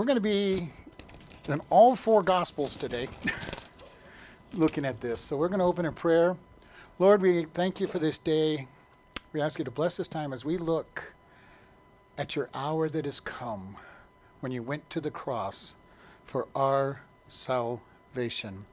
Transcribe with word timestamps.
We're 0.00 0.06
going 0.06 0.16
to 0.16 0.22
be 0.22 0.70
in 1.46 1.60
all 1.68 1.94
four 1.94 2.22
Gospels 2.22 2.74
today 2.74 3.06
looking 4.54 4.86
at 4.86 4.98
this. 5.02 5.20
So 5.20 5.36
we're 5.36 5.48
going 5.48 5.58
to 5.58 5.66
open 5.66 5.84
in 5.84 5.92
prayer. 5.92 6.38
Lord, 6.98 7.20
we 7.20 7.44
thank 7.52 7.80
you 7.80 7.86
for 7.86 7.98
this 7.98 8.16
day. 8.16 8.66
We 9.34 9.42
ask 9.42 9.58
you 9.58 9.64
to 9.66 9.70
bless 9.70 9.98
this 9.98 10.08
time 10.08 10.32
as 10.32 10.42
we 10.42 10.56
look 10.56 11.12
at 12.16 12.34
your 12.34 12.48
hour 12.54 12.88
that 12.88 13.04
has 13.04 13.20
come 13.20 13.76
when 14.40 14.52
you 14.52 14.62
went 14.62 14.88
to 14.88 15.02
the 15.02 15.10
cross 15.10 15.76
for 16.24 16.48
our 16.56 17.02
salvation. 17.28 18.64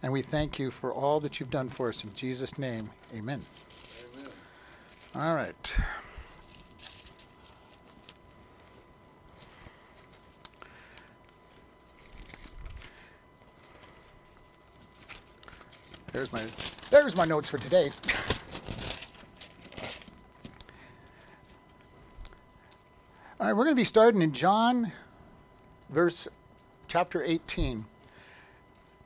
And 0.00 0.12
we 0.12 0.22
thank 0.22 0.60
you 0.60 0.70
for 0.70 0.94
all 0.94 1.18
that 1.18 1.40
you've 1.40 1.50
done 1.50 1.70
for 1.70 1.88
us. 1.88 2.04
In 2.04 2.14
Jesus' 2.14 2.56
name, 2.56 2.90
amen. 3.12 3.42
amen. 4.14 4.30
All 5.16 5.34
right. 5.34 5.76
There's 16.18 16.32
my 16.32 16.42
there's 16.90 17.16
my 17.16 17.24
notes 17.26 17.48
for 17.48 17.58
today. 17.58 17.92
All 23.38 23.46
right, 23.46 23.52
we're 23.52 23.62
going 23.62 23.76
to 23.76 23.80
be 23.80 23.84
starting 23.84 24.20
in 24.20 24.32
John 24.32 24.90
verse 25.88 26.26
chapter 26.88 27.22
18. 27.22 27.84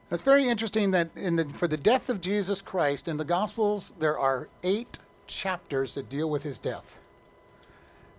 That's 0.08 0.22
very 0.22 0.48
interesting 0.48 0.92
that 0.92 1.10
in 1.14 1.36
the, 1.36 1.44
for 1.44 1.69
the 1.69 1.77
death 1.77 2.08
of 2.08 2.22
Jesus 2.22 2.62
Christ 2.62 3.06
in 3.06 3.19
the 3.19 3.26
Gospels 3.26 3.92
there 3.98 4.19
are 4.19 4.48
8 4.62 4.97
chapters 5.26 5.94
that 5.97 6.08
deal 6.08 6.30
with 6.30 6.44
his 6.44 6.58
death. 6.58 6.98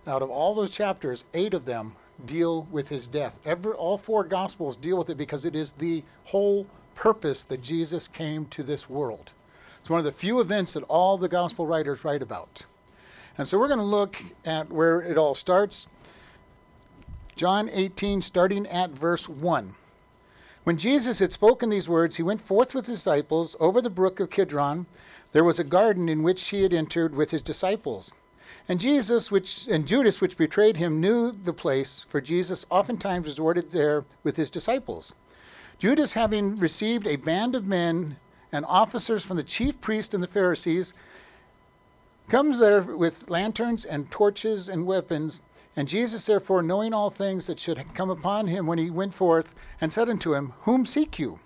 Out 0.06 0.22
of 0.22 0.30
all 0.30 0.54
those 0.54 0.70
chapters, 0.70 1.24
8 1.34 1.52
of 1.52 1.64
them 1.64 1.96
deal 2.24 2.68
with 2.70 2.90
his 2.90 3.08
death. 3.08 3.42
Every 3.44 3.72
all 3.72 3.98
four 3.98 4.22
Gospels 4.22 4.76
deal 4.76 4.98
with 4.98 5.10
it 5.10 5.16
because 5.16 5.44
it 5.44 5.56
is 5.56 5.72
the 5.72 6.04
whole 6.26 6.68
purpose 6.94 7.42
that 7.44 7.62
Jesus 7.62 8.08
came 8.08 8.46
to 8.46 8.62
this 8.62 8.88
world. 8.88 9.32
It's 9.80 9.90
one 9.90 9.98
of 9.98 10.04
the 10.04 10.12
few 10.12 10.40
events 10.40 10.72
that 10.72 10.84
all 10.84 11.18
the 11.18 11.28
gospel 11.28 11.66
writers 11.66 12.04
write 12.04 12.22
about. 12.22 12.64
And 13.36 13.46
so 13.46 13.58
we're 13.58 13.68
going 13.68 13.80
to 13.80 13.84
look 13.84 14.16
at 14.44 14.70
where 14.70 15.00
it 15.00 15.18
all 15.18 15.34
starts. 15.34 15.88
John 17.36 17.68
18, 17.68 18.22
starting 18.22 18.66
at 18.66 18.90
verse 18.90 19.28
1. 19.28 19.74
When 20.62 20.78
Jesus 20.78 21.18
had 21.18 21.32
spoken 21.32 21.68
these 21.68 21.88
words, 21.88 22.16
he 22.16 22.22
went 22.22 22.40
forth 22.40 22.74
with 22.74 22.86
his 22.86 22.98
disciples 22.98 23.56
over 23.60 23.82
the 23.82 23.90
brook 23.90 24.20
of 24.20 24.30
Kidron. 24.30 24.86
There 25.32 25.44
was 25.44 25.58
a 25.58 25.64
garden 25.64 26.08
in 26.08 26.22
which 26.22 26.48
he 26.48 26.62
had 26.62 26.72
entered 26.72 27.14
with 27.14 27.32
his 27.32 27.42
disciples. 27.42 28.12
And 28.66 28.80
Jesus, 28.80 29.30
which 29.30 29.66
and 29.66 29.86
Judas, 29.86 30.22
which 30.22 30.38
betrayed 30.38 30.78
him, 30.78 31.00
knew 31.00 31.32
the 31.32 31.52
place, 31.52 32.06
for 32.08 32.20
Jesus 32.20 32.64
oftentimes 32.70 33.26
resorted 33.26 33.72
there 33.72 34.04
with 34.22 34.36
his 34.36 34.48
disciples. 34.48 35.12
Judas, 35.78 36.12
having 36.12 36.56
received 36.56 37.06
a 37.06 37.16
band 37.16 37.54
of 37.54 37.66
men 37.66 38.16
and 38.52 38.64
officers 38.66 39.24
from 39.24 39.36
the 39.36 39.42
chief 39.42 39.80
priest 39.80 40.14
and 40.14 40.22
the 40.22 40.28
Pharisees, 40.28 40.94
comes 42.28 42.58
there 42.58 42.82
with 42.82 43.28
lanterns 43.28 43.84
and 43.84 44.10
torches 44.10 44.68
and 44.68 44.86
weapons. 44.86 45.40
And 45.76 45.88
Jesus, 45.88 46.26
therefore, 46.26 46.62
knowing 46.62 46.94
all 46.94 47.10
things 47.10 47.46
that 47.46 47.58
should 47.58 47.82
come 47.94 48.10
upon 48.10 48.46
him 48.46 48.66
when 48.66 48.78
he 48.78 48.90
went 48.90 49.12
forth, 49.12 49.54
and 49.80 49.92
said 49.92 50.08
unto 50.08 50.34
him, 50.34 50.52
Whom 50.60 50.86
seek 50.86 51.18
you? 51.18 51.40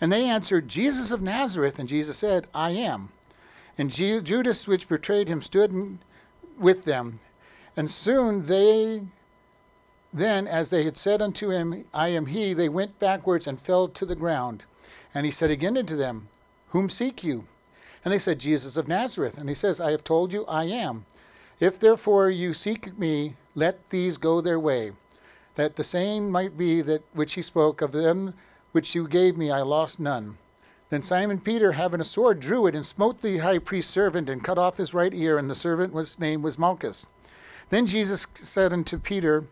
And 0.00 0.12
they 0.12 0.24
answered, 0.24 0.68
Jesus 0.68 1.10
of 1.10 1.22
Nazareth. 1.22 1.78
And 1.78 1.88
Jesus 1.88 2.18
said, 2.18 2.46
I 2.54 2.70
am. 2.70 3.10
And 3.76 3.90
Judas, 3.90 4.66
which 4.66 4.88
betrayed 4.88 5.28
him, 5.28 5.42
stood 5.42 5.98
with 6.58 6.84
them. 6.84 7.20
And 7.76 7.90
soon 7.90 8.46
they 8.46 9.02
then, 10.14 10.46
as 10.46 10.70
they 10.70 10.84
had 10.84 10.96
said 10.96 11.20
unto 11.20 11.50
him, 11.50 11.84
I 11.92 12.08
am 12.08 12.26
he, 12.26 12.54
they 12.54 12.68
went 12.68 13.00
backwards 13.00 13.48
and 13.48 13.60
fell 13.60 13.88
to 13.88 14.06
the 14.06 14.14
ground. 14.14 14.64
And 15.12 15.26
he 15.26 15.32
said 15.32 15.50
again 15.50 15.76
unto 15.76 15.96
them, 15.96 16.28
Whom 16.68 16.88
seek 16.88 17.24
you? 17.24 17.44
And 18.04 18.14
they 18.14 18.20
said, 18.20 18.38
Jesus 18.38 18.76
of 18.76 18.86
Nazareth. 18.86 19.36
And 19.36 19.48
he 19.48 19.56
says, 19.56 19.80
I 19.80 19.90
have 19.90 20.04
told 20.04 20.32
you, 20.32 20.44
I 20.46 20.64
am. 20.64 21.04
If 21.58 21.80
therefore 21.80 22.30
you 22.30 22.52
seek 22.52 22.96
me, 22.96 23.34
let 23.56 23.90
these 23.90 24.16
go 24.16 24.40
their 24.40 24.58
way, 24.58 24.92
that 25.56 25.74
the 25.76 25.84
same 25.84 26.30
might 26.30 26.56
be 26.56 26.80
that 26.82 27.02
which 27.12 27.34
he 27.34 27.42
spoke 27.42 27.82
of 27.82 27.92
them 27.92 28.34
which 28.72 28.94
you 28.94 29.06
gave 29.06 29.36
me, 29.36 29.50
I 29.50 29.62
lost 29.62 30.00
none. 30.00 30.36
Then 30.90 31.02
Simon 31.02 31.40
Peter, 31.40 31.72
having 31.72 32.00
a 32.00 32.04
sword, 32.04 32.40
drew 32.40 32.66
it 32.66 32.74
and 32.74 32.84
smote 32.84 33.22
the 33.22 33.38
high 33.38 33.58
priest's 33.58 33.92
servant 33.92 34.28
and 34.28 34.44
cut 34.44 34.58
off 34.58 34.76
his 34.76 34.94
right 34.94 35.14
ear, 35.14 35.38
and 35.38 35.48
the 35.48 35.54
servant 35.54 35.92
was 35.92 36.18
name 36.18 36.42
was 36.42 36.58
Malchus. 36.58 37.06
Then 37.70 37.86
Jesus 37.86 38.26
said 38.34 38.72
unto 38.72 38.98
Peter, 38.98 39.44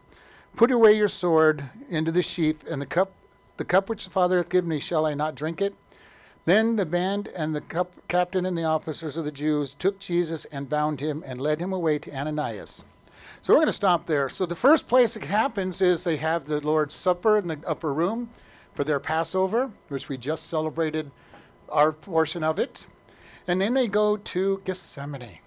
Put 0.55 0.71
away 0.71 0.93
your 0.93 1.09
sword 1.09 1.65
into 1.89 2.13
the 2.13 2.23
sheath, 2.23 2.65
and 2.69 2.81
the 2.81 2.87
cup, 2.87 3.13
the 3.57 3.65
cup 3.65 3.89
which 3.89 4.05
the 4.05 4.11
Father 4.11 4.37
hath 4.37 4.51
given 4.51 4.69
me, 4.69 4.81
shall 4.81 5.07
I 5.07 5.15
not 5.15 5.35
drink 5.35 5.63
it? 5.63 5.75
Then 6.45 6.77
the 6.77 6.85
band 6.85 7.29
and 7.29 7.55
the 7.55 7.61
cup, 7.61 7.95
captain 8.09 8.45
and 8.45 8.59
the 8.59 8.65
officers 8.65 9.17
of 9.17 9.25
the 9.25 9.33
Jews 9.33 9.75
took 9.75 9.99
Jesus 9.99 10.45
and 10.47 10.69
bound 10.69 11.01
him 11.01 11.23
and 11.27 11.41
led 11.41 11.59
him 11.59 11.73
away 11.73 11.99
to 12.01 12.15
Ananias. 12.15 12.85
So 13.41 13.53
we're 13.53 13.61
going 13.61 13.67
to 13.67 13.73
stop 13.73 14.07
there. 14.07 14.29
So 14.29 14.45
the 14.45 14.55
first 14.55 14.89
place 14.89 15.17
it 15.17 15.25
happens 15.25 15.81
is 15.81 16.05
they 16.05 16.17
have 16.19 16.45
the 16.45 16.61
Lord's 16.61 16.95
Supper 16.95 17.39
in 17.39 17.49
the 17.49 17.59
upper 17.67 17.95
room 17.95 18.29
for 18.75 18.85
their 18.85 19.01
Passover, 19.01 19.71
which 19.89 20.09
we 20.09 20.19
just 20.19 20.47
celebrated 20.47 21.11
our 21.69 21.93
portion 21.93 22.45
of 22.45 22.59
it. 22.59 22.87
And 23.47 23.61
then 23.61 23.75
they 23.75 23.89
go 23.89 24.17
to 24.17 24.61
Gethsemane. 24.65 25.39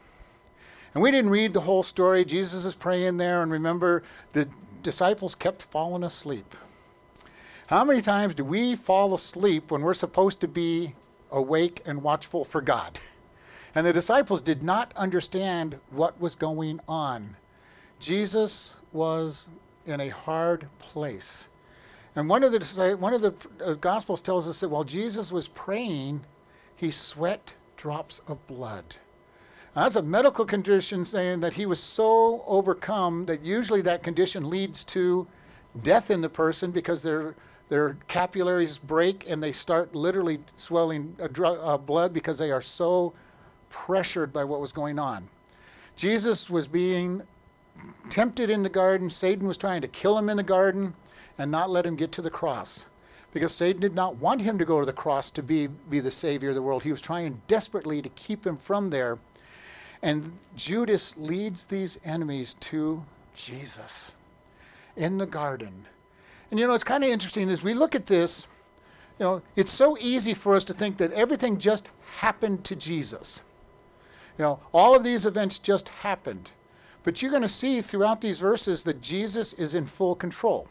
And 0.94 1.04
we 1.04 1.12
didn't 1.12 1.32
read 1.32 1.54
the 1.54 1.62
whole 1.62 1.84
story. 1.84 2.24
Jesus 2.24 2.64
is 2.64 2.74
praying 2.74 3.18
there, 3.18 3.44
and 3.44 3.52
remember, 3.52 4.04
the 4.32 4.48
disciples 4.86 5.36
kept 5.36 5.64
falling 5.64 6.04
asleep. 6.04 6.56
How 7.68 7.84
many 7.84 8.02
times 8.02 8.36
do 8.36 8.46
we 8.46 8.76
fall 8.76 9.16
asleep 9.16 9.72
when 9.72 9.82
we're 9.82 9.96
supposed 9.96 10.40
to 10.42 10.48
be 10.48 10.94
awake 11.32 11.82
and 11.86 12.04
watchful 12.04 12.46
for 12.46 12.62
God? 12.62 13.00
And 13.74 13.86
the 13.86 13.92
disciples 13.92 14.42
did 14.42 14.62
not 14.62 14.94
understand 14.96 15.80
what 15.90 16.22
was 16.22 16.36
going 16.36 16.80
on. 16.88 17.36
Jesus 18.00 18.76
was 18.94 19.50
in 19.88 20.00
a 20.00 20.10
hard 20.10 20.68
place. 20.78 21.50
And 22.16 22.30
one 22.30 22.44
of 22.44 22.52
the 22.52 22.96
one 22.98 23.14
of 23.14 23.22
the 23.22 23.34
uh, 23.66 23.74
gospels 23.74 24.22
tells 24.22 24.48
us 24.48 24.60
that 24.60 24.70
while 24.70 24.86
Jesus 24.86 25.32
was 25.32 25.48
praying, 25.48 26.24
he 26.76 26.92
sweat 26.92 27.56
drops 27.76 28.22
of 28.28 28.46
blood. 28.48 28.96
That's 29.76 29.98
a 29.98 30.02
medical 30.02 30.46
condition 30.46 31.04
saying 31.04 31.42
that 31.42 31.54
he 31.54 31.66
was 31.66 31.82
so 31.82 32.44
overcome 32.48 33.26
that 33.26 33.44
usually 33.44 33.82
that 33.82 34.04
condition 34.04 34.50
leads 34.50 34.86
to 34.86 35.28
death 35.84 36.10
in 36.10 36.22
the 36.22 36.30
person 36.30 36.72
because 36.72 37.04
their 37.04 37.36
their 37.68 37.98
capillaries 38.08 38.78
break 38.78 39.28
and 39.28 39.42
they 39.42 39.52
start 39.52 39.96
literally 39.96 40.40
swelling 40.56 41.16
uh, 41.20 41.28
dr- 41.28 41.60
uh, 41.62 41.78
blood 41.78 42.14
because 42.14 42.38
they 42.38 42.52
are 42.52 42.62
so 42.62 43.14
pressured 43.70 44.32
by 44.32 44.44
what 44.44 44.62
was 44.62 44.72
going 44.72 45.00
on. 45.00 45.28
Jesus 45.96 46.50
was 46.50 46.68
being 46.68 47.24
tempted 48.10 48.52
in 48.52 48.62
the 48.62 48.70
garden. 48.70 49.10
Satan 49.10 49.48
was 49.48 49.58
trying 49.58 49.82
to 49.82 49.88
kill 49.88 50.18
him 50.18 50.30
in 50.30 50.38
the 50.38 50.44
garden 50.44 50.94
and 51.38 51.50
not 51.50 51.70
let 51.70 51.86
him 51.86 51.96
get 51.96 52.12
to 52.14 52.22
the 52.22 52.30
cross 52.30 52.86
because 53.34 53.54
Satan 53.54 53.82
did 53.82 53.96
not 53.96 54.16
want 54.18 54.42
him 54.42 54.58
to 54.60 54.64
go 54.64 54.80
to 54.80 54.86
the 54.86 54.94
cross 54.94 55.32
to 55.32 55.44
be, 55.44 55.68
be 55.68 56.00
the 56.00 56.12
Savior 56.12 56.50
of 56.50 56.56
the 56.56 56.62
world. 56.62 56.84
He 56.84 56.92
was 56.92 57.02
trying 57.02 57.42
desperately 57.48 58.02
to 58.02 58.10
keep 58.10 58.46
him 58.46 58.58
from 58.58 58.92
there. 58.92 59.18
And 60.06 60.38
Judas 60.56 61.18
leads 61.18 61.66
these 61.66 61.98
enemies 62.06 62.54
to 62.60 63.04
Jesus 63.36 64.12
in 64.96 65.18
the 65.18 65.26
garden. 65.26 65.88
And 66.52 66.60
you 66.60 66.68
know, 66.68 66.76
it's 66.76 66.84
kind 66.84 67.04
of 67.04 67.10
interesting 67.10 67.50
as 67.50 67.64
we 67.64 67.74
look 67.74 67.96
at 67.96 68.06
this, 68.06 68.46
you 69.18 69.26
know, 69.26 69.42
it's 69.56 69.72
so 69.72 69.98
easy 70.00 70.36
for 70.36 70.56
us 70.56 70.64
to 70.66 70.76
think 70.76 70.98
that 70.98 71.12
everything 71.14 71.58
just 71.58 71.90
happened 72.18 72.64
to 72.66 72.76
Jesus. 72.76 73.42
You 74.38 74.44
know, 74.44 74.60
all 74.76 74.96
of 74.96 75.04
these 75.04 75.26
events 75.26 75.58
just 75.58 75.90
happened. 75.90 76.52
But 77.02 77.24
you're 77.24 77.32
going 77.32 77.42
to 77.42 77.50
see 77.50 77.82
throughout 77.82 78.22
these 78.22 78.38
verses 78.38 78.84
that 78.84 79.02
Jesus 79.02 79.54
is 79.54 79.74
in 79.74 79.88
full 79.88 80.14
control. 80.14 80.68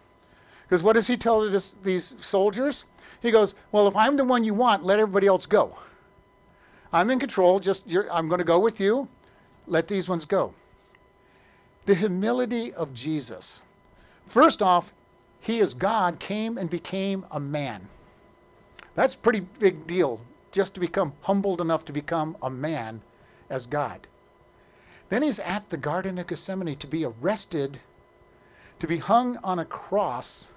Because 0.62 0.84
what 0.84 0.92
does 0.92 1.08
he 1.08 1.16
tell 1.16 1.50
this, 1.50 1.74
these 1.82 2.14
soldiers? 2.20 2.84
He 3.20 3.32
goes, 3.32 3.56
Well, 3.72 3.88
if 3.88 3.96
I'm 3.96 4.16
the 4.16 4.24
one 4.24 4.44
you 4.44 4.54
want, 4.54 4.84
let 4.84 5.00
everybody 5.00 5.26
else 5.26 5.46
go. 5.46 5.76
I'm 6.92 7.10
in 7.10 7.18
control, 7.18 7.58
just 7.58 7.92
I'm 8.12 8.28
going 8.28 8.38
to 8.38 8.44
go 8.44 8.60
with 8.60 8.78
you 8.78 9.08
let 9.66 9.88
these 9.88 10.08
ones 10.08 10.24
go. 10.24 10.54
The 11.86 11.94
humility 11.94 12.72
of 12.72 12.94
Jesus. 12.94 13.62
First 14.26 14.62
off, 14.62 14.92
he 15.40 15.60
as 15.60 15.74
God 15.74 16.18
came 16.18 16.56
and 16.56 16.70
became 16.70 17.26
a 17.30 17.38
man. 17.38 17.88
That's 18.94 19.14
a 19.14 19.18
pretty 19.18 19.40
big 19.40 19.86
deal, 19.86 20.20
just 20.52 20.74
to 20.74 20.80
become 20.80 21.12
humbled 21.22 21.60
enough 21.60 21.84
to 21.86 21.92
become 21.92 22.36
a 22.42 22.48
man 22.48 23.02
as 23.50 23.66
God. 23.66 24.06
Then 25.10 25.22
he's 25.22 25.38
at 25.40 25.68
the 25.68 25.76
Garden 25.76 26.18
of 26.18 26.26
Gethsemane 26.26 26.76
to 26.76 26.86
be 26.86 27.04
arrested, 27.04 27.80
to 28.80 28.86
be 28.86 28.98
hung 28.98 29.36
on 29.38 29.58
a 29.58 29.64
cross 29.64 30.50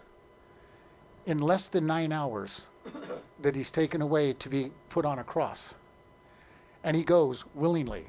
in 1.26 1.40
less 1.40 1.68
than 1.68 1.86
nine 1.86 2.12
hours 2.14 2.66
that 3.42 3.56
he's 3.56 3.72
taken 3.72 4.02
away 4.02 4.34
to 4.34 4.48
be 4.50 4.72
put 4.90 5.06
on 5.06 5.20
a 5.20 5.24
cross. 5.24 5.76
And 6.84 6.96
he 6.96 7.04
goes 7.04 7.44
willingly. 7.54 8.06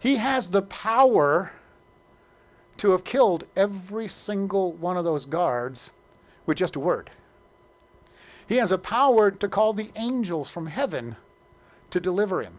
He 0.00 0.16
has 0.16 0.48
the 0.48 0.62
power 0.62 1.52
to 2.78 2.90
have 2.90 3.04
killed 3.04 3.44
every 3.54 4.08
single 4.08 4.72
one 4.72 4.96
of 4.96 5.04
those 5.04 5.26
guards 5.26 5.92
with 6.46 6.56
just 6.56 6.74
a 6.74 6.80
word. 6.80 7.10
He 8.48 8.56
has 8.56 8.72
a 8.72 8.78
power 8.78 9.30
to 9.30 9.48
call 9.48 9.74
the 9.74 9.90
angels 9.94 10.50
from 10.50 10.66
heaven 10.66 11.16
to 11.90 12.00
deliver 12.00 12.42
him. 12.42 12.58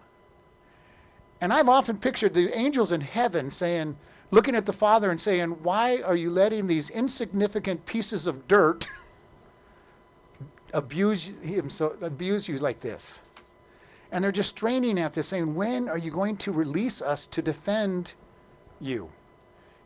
And 1.42 1.52
I've 1.52 1.68
often 1.68 1.98
pictured 1.98 2.36
the 2.36 2.56
angels 2.56 2.92
in 2.92 3.02
heaven 3.02 3.50
saying, 3.50 3.98
looking 4.30 4.56
at 4.56 4.68
the 4.68 4.74
Father 4.74 5.10
and 5.10 5.20
saying, 5.20 5.50
Why 5.64 6.02
are 6.02 6.16
you 6.16 6.30
letting 6.30 6.68
these 6.68 6.92
insignificant 6.92 7.88
pieces 7.88 8.28
of 8.28 8.48
dirt 8.48 8.88
abuse, 10.74 11.34
him 11.42 11.72
so, 11.72 11.98
abuse 12.02 12.48
you 12.48 12.58
like 12.58 12.82
this? 12.82 13.20
And 14.12 14.24
they're 14.24 14.32
just 14.32 14.50
straining 14.50 15.00
at 15.00 15.14
this, 15.14 15.30
saying, 15.30 15.56
When 15.56 15.88
are 15.88 15.98
you 15.98 16.12
going 16.12 16.38
to 16.38 16.52
release 16.52 17.02
us 17.02 17.26
to 17.28 17.42
defend 17.42 18.14
you? 18.80 19.10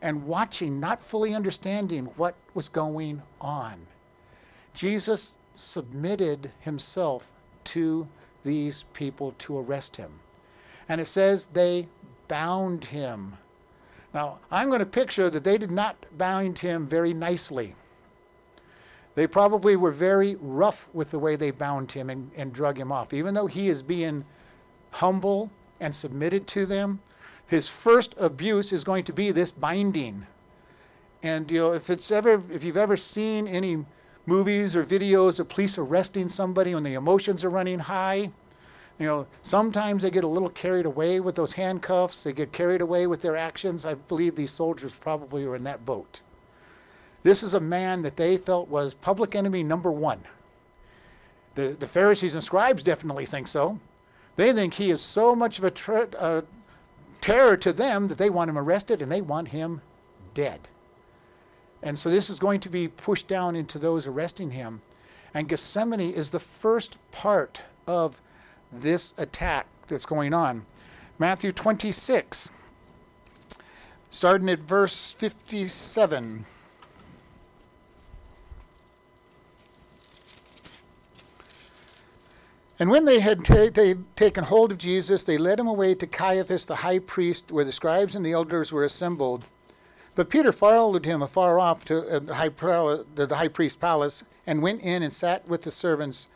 And 0.01 0.25
watching, 0.25 0.80
not 0.80 1.01
fully 1.01 1.33
understanding 1.33 2.06
what 2.18 2.36
was 2.54 2.69
going 2.69 3.22
on. 3.39 3.86
Jesus 4.74 5.38
submitted 5.54 6.51
himself 6.60 7.31
to 7.66 8.07
these 8.44 8.83
people 8.94 9.33
to 9.39 9.57
arrest 9.57 9.98
him. 9.98 10.19
And 10.88 11.01
it 11.01 11.06
says 11.06 11.48
they 11.54 11.88
bound 12.28 12.86
him. 12.86 13.38
Now, 14.13 14.39
I'm 14.51 14.69
going 14.69 14.80
to 14.80 14.86
picture 14.86 15.30
that 15.30 15.44
they 15.44 15.57
did 15.57 15.71
not 15.71 15.98
bind 16.18 16.60
him 16.60 16.86
very 16.86 17.13
nicely. 17.13 17.75
They 19.15 19.27
probably 19.27 19.77
were 19.77 19.91
very 19.91 20.35
rough 20.39 20.89
with 20.94 21.12
the 21.12 21.19
way 21.19 21.38
they 21.38 21.51
bound 21.51 21.94
him 21.94 22.09
and, 22.09 22.31
and 22.35 22.53
drug 22.53 22.77
him 22.77 22.91
off. 22.91 23.13
Even 23.13 23.33
though 23.33 23.47
he 23.47 23.69
is 23.69 23.81
being 23.81 24.25
humble 24.91 25.50
and 25.79 25.95
submitted 25.95 26.47
to 26.47 26.65
them, 26.65 27.00
his 27.47 27.69
first 27.69 28.13
abuse 28.17 28.73
is 28.73 28.83
going 28.83 29.06
to 29.06 29.13
be 29.13 29.31
this 29.31 29.51
binding. 29.51 30.27
And 31.23 31.50
you 31.50 31.59
know, 31.59 31.73
if 31.73 31.89
it's 31.89 32.12
ever 32.12 32.41
if 32.51 32.63
you've 32.63 32.77
ever 32.77 32.97
seen 32.97 33.47
any 33.47 33.85
movies 34.25 34.75
or 34.75 34.83
videos 34.83 35.39
of 35.39 35.47
police 35.47 35.77
arresting 35.77 36.27
somebody 36.27 36.73
when 36.73 36.83
the 36.83 36.95
emotions 36.95 37.44
are 37.44 37.50
running 37.50 37.79
high, 37.79 38.31
you 39.00 39.06
know, 39.06 39.27
sometimes 39.41 40.03
they 40.03 40.09
get 40.09 40.23
a 40.23 40.27
little 40.27 40.50
carried 40.50 40.85
away 40.85 41.19
with 41.19 41.35
those 41.35 41.53
handcuffs, 41.53 42.23
they 42.23 42.33
get 42.33 42.51
carried 42.51 42.81
away 42.81 43.07
with 43.07 43.21
their 43.21 43.38
actions. 43.38 43.85
I 43.85 43.94
believe 43.94 44.35
these 44.35 44.51
soldiers 44.51 44.94
probably 44.94 45.45
were 45.45 45.56
in 45.56 45.63
that 45.65 45.85
boat. 45.85 46.21
This 47.25 47.42
is 47.42 47.56
a 47.56 47.60
man 47.60 48.04
that 48.04 48.18
they 48.18 48.38
felt 48.38 48.69
was 48.69 48.94
public 48.94 49.33
enemy 49.33 49.63
number 49.63 49.92
one. 49.92 50.19
The, 51.56 51.69
the 51.69 51.88
Pharisees 51.88 52.36
and 52.36 52.44
scribes 52.44 52.83
definitely 52.83 53.25
think 53.25 53.48
so. 53.48 53.80
They 54.36 54.54
think 54.54 54.75
he 54.75 54.92
is 54.92 55.01
so 55.01 55.36
much 55.36 55.57
of 55.57 55.63
a 55.63 55.72
ter- 55.72 56.44
terror 57.22 57.57
to 57.57 57.74
them 57.74 58.10
that 58.10 58.19
they 58.19 58.30
want 58.30 58.51
him 58.51 58.60
arrested 58.60 59.01
and 59.01 59.12
they 59.12 59.22
want 59.22 59.48
him 59.48 59.81
dead. 60.36 60.68
And 61.81 61.98
so 61.98 62.12
this 62.12 62.30
is 62.30 62.38
going 62.38 62.60
to 62.60 62.69
be 62.69 62.88
pushed 62.88 63.28
down 63.28 63.56
into 63.56 63.80
those 63.80 64.06
arresting 64.06 64.51
him. 64.51 64.83
And 65.33 65.50
Gethsemane 65.50 66.01
is 66.01 66.30
the 66.30 66.39
first 66.39 66.95
part 67.10 67.63
of 67.88 68.21
this 68.71 69.16
attack 69.18 69.66
that's 69.88 70.06
going 70.06 70.36
on. 70.36 70.68
Matthew 71.18 71.51
26, 71.51 72.51
starting 74.12 74.48
at 74.48 74.60
verse 74.60 75.16
57. 75.16 76.45
And 82.77 82.89
when 82.89 83.06
they 83.06 83.19
had 83.19 83.45
ta- 83.45 83.69
ta- 83.69 84.01
taken 84.16 84.44
hold 84.44 84.72
of 84.72 84.77
Jesus, 84.77 85.24
they 85.24 85.38
led 85.38 85.60
him 85.60 85.68
away 85.68 85.95
to 85.95 86.07
Caiaphas 86.07 86.66
the 86.66 86.77
high 86.77 87.00
priest, 87.00 87.51
where 87.51 87.63
the 87.63 87.72
scribes 87.72 88.16
and 88.16 88.25
the 88.25 88.33
elders 88.33 88.72
were 88.72 88.83
assembled. 88.83 89.45
But 90.16 90.30
Peter 90.30 90.51
followed 90.51 91.06
him 91.06 91.22
afar 91.22 91.60
off 91.60 91.86
to 91.86 92.07
uh, 92.07 92.19
the, 92.19 92.36
high 92.36 92.50
the 92.50 93.36
high 93.36 93.50
priest's 93.50 93.77
palace 93.77 94.24
and 94.48 94.62
went 94.62 94.81
in 94.81 95.04
and 95.04 95.12
sat 95.12 95.48
with 95.48 95.63
the 95.63 95.72
servants 95.72 96.27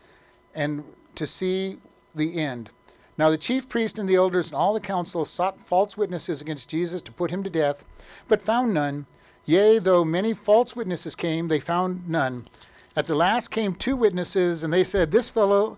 and 0.54 0.84
to 1.16 1.26
see 1.26 1.78
the 2.14 2.40
end. 2.40 2.72
Now 3.18 3.30
the 3.30 3.38
chief 3.38 3.68
priest 3.68 4.00
and 4.00 4.08
the 4.08 4.16
elders 4.16 4.48
and 4.48 4.56
all 4.56 4.74
the 4.74 4.80
council 4.80 5.26
sought 5.26 5.60
false 5.60 5.98
witnesses 5.98 6.42
against 6.42 6.70
Jesus 6.70 7.02
to 7.04 7.12
put 7.12 7.32
him 7.32 7.44
to 7.44 7.50
death, 7.50 7.86
but 8.28 8.42
found 8.42 8.74
none. 8.74 9.06
Yea, 9.46 9.80
though 9.80 10.06
many 10.06 10.34
false 10.34 10.76
witnesses 10.76 11.16
came, 11.16 11.48
they 11.48 11.60
found 11.60 12.08
none. 12.08 12.46
At 12.96 13.08
the 13.08 13.16
last 13.16 13.50
came 13.50 13.76
two 13.76 13.96
witnesses, 13.96 14.64
and 14.64 14.72
they 14.72 14.84
said, 14.84 15.12
This 15.12 15.30
fellow 15.30 15.78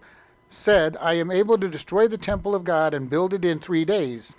said, 0.52 0.98
I 1.00 1.14
am 1.14 1.32
able 1.32 1.58
to 1.58 1.70
destroy 1.70 2.08
the 2.08 2.18
temple 2.18 2.54
of 2.54 2.64
God 2.64 2.94
and 2.94 3.10
build 3.10 3.34
it 3.34 3.46
in 3.46 3.60
three 3.60 3.86
days. 3.86 4.36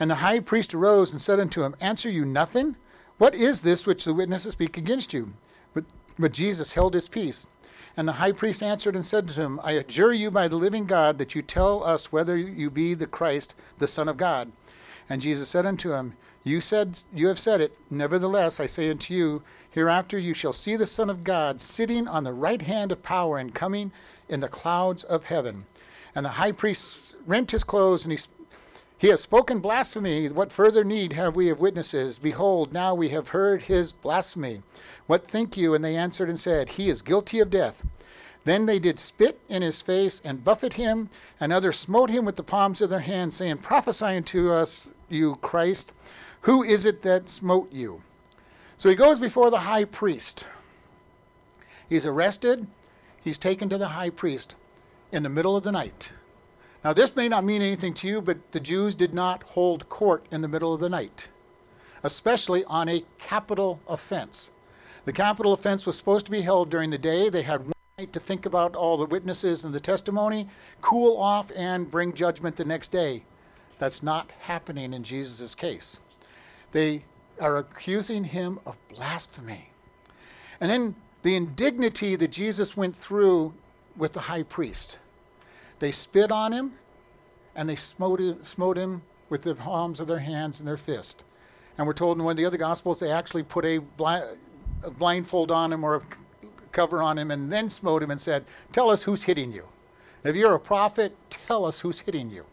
And 0.00 0.10
the 0.10 0.16
high 0.16 0.40
priest 0.40 0.74
arose 0.74 1.12
and 1.12 1.20
said 1.20 1.38
unto 1.38 1.62
him, 1.62 1.76
Answer 1.80 2.10
you 2.10 2.24
nothing? 2.24 2.76
What 3.18 3.34
is 3.34 3.60
this 3.60 3.86
which 3.86 4.04
the 4.04 4.14
witnesses 4.14 4.52
speak 4.52 4.76
against 4.76 5.12
you? 5.12 5.34
But, 5.74 5.84
but 6.18 6.32
Jesus 6.32 6.72
held 6.72 6.94
his 6.94 7.08
peace. 7.08 7.46
And 7.96 8.08
the 8.08 8.12
high 8.12 8.32
priest 8.32 8.62
answered 8.62 8.96
and 8.96 9.04
said 9.04 9.28
to 9.28 9.34
him, 9.34 9.60
I 9.62 9.72
adjure 9.72 10.14
you 10.14 10.30
by 10.30 10.48
the 10.48 10.56
living 10.56 10.86
God 10.86 11.18
that 11.18 11.34
you 11.34 11.42
tell 11.42 11.84
us 11.84 12.10
whether 12.10 12.36
you 12.36 12.70
be 12.70 12.94
the 12.94 13.06
Christ, 13.06 13.54
the 13.78 13.86
Son 13.86 14.08
of 14.08 14.16
God. 14.16 14.50
And 15.08 15.20
Jesus 15.20 15.50
said 15.50 15.66
unto 15.66 15.92
him, 15.92 16.14
You 16.42 16.60
said 16.60 17.00
you 17.12 17.28
have 17.28 17.38
said 17.38 17.60
it. 17.60 17.76
Nevertheless, 17.90 18.58
I 18.58 18.66
say 18.66 18.88
unto 18.88 19.12
you, 19.12 19.42
hereafter 19.70 20.18
you 20.18 20.32
shall 20.32 20.54
see 20.54 20.76
the 20.76 20.86
Son 20.86 21.10
of 21.10 21.24
God 21.24 21.60
sitting 21.60 22.08
on 22.08 22.24
the 22.24 22.32
right 22.32 22.62
hand 22.62 22.90
of 22.90 23.02
power 23.02 23.36
and 23.36 23.54
coming 23.54 23.92
in 24.28 24.40
the 24.40 24.48
clouds 24.48 25.04
of 25.04 25.26
heaven. 25.26 25.64
And 26.14 26.26
the 26.26 26.30
high 26.30 26.52
priest 26.52 27.16
rent 27.26 27.50
his 27.50 27.64
clothes, 27.64 28.04
and 28.04 28.12
he, 28.12 28.18
he 28.98 29.08
has 29.08 29.22
spoken 29.22 29.60
blasphemy. 29.60 30.28
What 30.28 30.52
further 30.52 30.84
need 30.84 31.12
have 31.14 31.36
we 31.36 31.48
of 31.48 31.60
witnesses? 31.60 32.18
Behold, 32.18 32.72
now 32.72 32.94
we 32.94 33.08
have 33.10 33.28
heard 33.28 33.62
his 33.62 33.92
blasphemy. 33.92 34.62
What 35.06 35.28
think 35.28 35.56
you? 35.56 35.74
And 35.74 35.84
they 35.84 35.96
answered 35.96 36.28
and 36.28 36.38
said, 36.38 36.70
He 36.70 36.88
is 36.88 37.02
guilty 37.02 37.40
of 37.40 37.50
death. 37.50 37.84
Then 38.44 38.66
they 38.66 38.78
did 38.78 38.98
spit 38.98 39.38
in 39.48 39.62
his 39.62 39.82
face 39.82 40.20
and 40.24 40.44
buffet 40.44 40.74
him, 40.74 41.08
and 41.38 41.52
others 41.52 41.78
smote 41.78 42.10
him 42.10 42.24
with 42.24 42.36
the 42.36 42.42
palms 42.42 42.80
of 42.80 42.90
their 42.90 43.00
hands, 43.00 43.36
saying, 43.36 43.58
Prophesy 43.58 44.04
unto 44.04 44.50
us, 44.50 44.88
you 45.08 45.36
Christ, 45.36 45.92
who 46.42 46.62
is 46.62 46.84
it 46.84 47.02
that 47.02 47.30
smote 47.30 47.72
you? 47.72 48.02
So 48.76 48.88
he 48.88 48.96
goes 48.96 49.20
before 49.20 49.50
the 49.50 49.58
high 49.58 49.84
priest. 49.84 50.44
He's 51.88 52.06
arrested, 52.06 52.66
he's 53.22 53.38
taken 53.38 53.68
to 53.68 53.78
the 53.78 53.88
high 53.88 54.10
priest 54.10 54.54
in 55.10 55.22
the 55.22 55.28
middle 55.28 55.56
of 55.56 55.64
the 55.64 55.72
night. 55.72 56.12
Now, 56.84 56.92
this 56.92 57.14
may 57.14 57.28
not 57.28 57.44
mean 57.44 57.62
anything 57.62 57.94
to 57.94 58.08
you, 58.08 58.20
but 58.20 58.52
the 58.52 58.60
Jews 58.60 58.94
did 58.94 59.14
not 59.14 59.42
hold 59.44 59.88
court 59.88 60.26
in 60.32 60.42
the 60.42 60.48
middle 60.48 60.74
of 60.74 60.80
the 60.80 60.88
night, 60.88 61.28
especially 62.02 62.64
on 62.64 62.88
a 62.88 63.04
capital 63.18 63.80
offense. 63.86 64.50
The 65.04 65.12
capital 65.12 65.52
offense 65.52 65.86
was 65.86 65.96
supposed 65.96 66.26
to 66.26 66.32
be 66.32 66.40
held 66.40 66.70
during 66.70 66.90
the 66.90 66.98
day. 66.98 67.28
They 67.28 67.42
had 67.42 67.60
one 67.60 67.72
night 67.98 68.12
to 68.12 68.20
think 68.20 68.46
about 68.46 68.74
all 68.74 68.96
the 68.96 69.06
witnesses 69.06 69.64
and 69.64 69.72
the 69.72 69.80
testimony, 69.80 70.48
cool 70.80 71.16
off, 71.16 71.52
and 71.54 71.90
bring 71.90 72.14
judgment 72.14 72.56
the 72.56 72.64
next 72.64 72.90
day. 72.90 73.24
That's 73.78 74.02
not 74.02 74.30
happening 74.40 74.92
in 74.92 75.02
Jesus' 75.02 75.54
case. 75.54 76.00
They 76.72 77.04
are 77.40 77.58
accusing 77.58 78.24
him 78.24 78.60
of 78.66 78.76
blasphemy. 78.88 79.70
And 80.60 80.70
then 80.70 80.94
the 81.22 81.36
indignity 81.36 82.16
that 82.16 82.32
Jesus 82.32 82.76
went 82.76 82.96
through 82.96 83.54
with 83.96 84.12
the 84.12 84.20
high 84.20 84.42
priest. 84.42 84.98
They 85.78 85.92
spit 85.92 86.30
on 86.30 86.52
him 86.52 86.72
and 87.54 87.68
they 87.68 87.76
smote 87.76 88.20
him, 88.20 88.42
smote 88.42 88.76
him 88.76 89.02
with 89.28 89.42
the 89.42 89.54
palms 89.54 90.00
of 90.00 90.06
their 90.06 90.18
hands 90.18 90.60
and 90.60 90.68
their 90.68 90.76
fist. 90.76 91.24
And 91.78 91.86
we're 91.86 91.92
told 91.92 92.18
in 92.18 92.24
one 92.24 92.32
of 92.32 92.36
the 92.36 92.44
other 92.44 92.58
Gospels 92.58 93.00
they 93.00 93.10
actually 93.10 93.42
put 93.42 93.64
a, 93.64 93.82
a 93.98 94.90
blindfold 94.90 95.50
on 95.50 95.72
him 95.72 95.84
or 95.84 95.96
a 95.96 96.02
cover 96.72 97.02
on 97.02 97.18
him 97.18 97.30
and 97.30 97.52
then 97.52 97.70
smote 97.70 98.02
him 98.02 98.10
and 98.10 98.20
said, 98.20 98.44
Tell 98.72 98.90
us 98.90 99.02
who's 99.02 99.22
hitting 99.22 99.52
you. 99.52 99.66
If 100.24 100.36
you're 100.36 100.54
a 100.54 100.60
prophet, 100.60 101.16
tell 101.30 101.64
us 101.64 101.80
who's 101.80 102.00
hitting 102.00 102.30
you. 102.30 102.44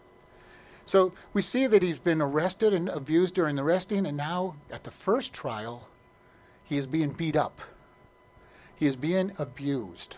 So 0.86 1.14
we 1.34 1.42
see 1.44 1.68
that 1.68 1.84
he's 1.84 2.00
been 2.00 2.22
arrested 2.22 2.74
and 2.74 2.90
abused 2.90 3.36
during 3.36 3.56
the 3.56 3.64
arresting, 3.64 4.08
and 4.08 4.18
now 4.18 4.56
at 4.72 4.84
the 4.84 4.92
first 4.92 5.34
trial, 5.34 5.88
he 6.64 6.78
is 6.78 6.88
being 6.88 7.12
beat 7.12 7.36
up. 7.36 7.62
He 8.80 8.86
is 8.86 8.96
being 8.96 9.34
abused. 9.38 10.16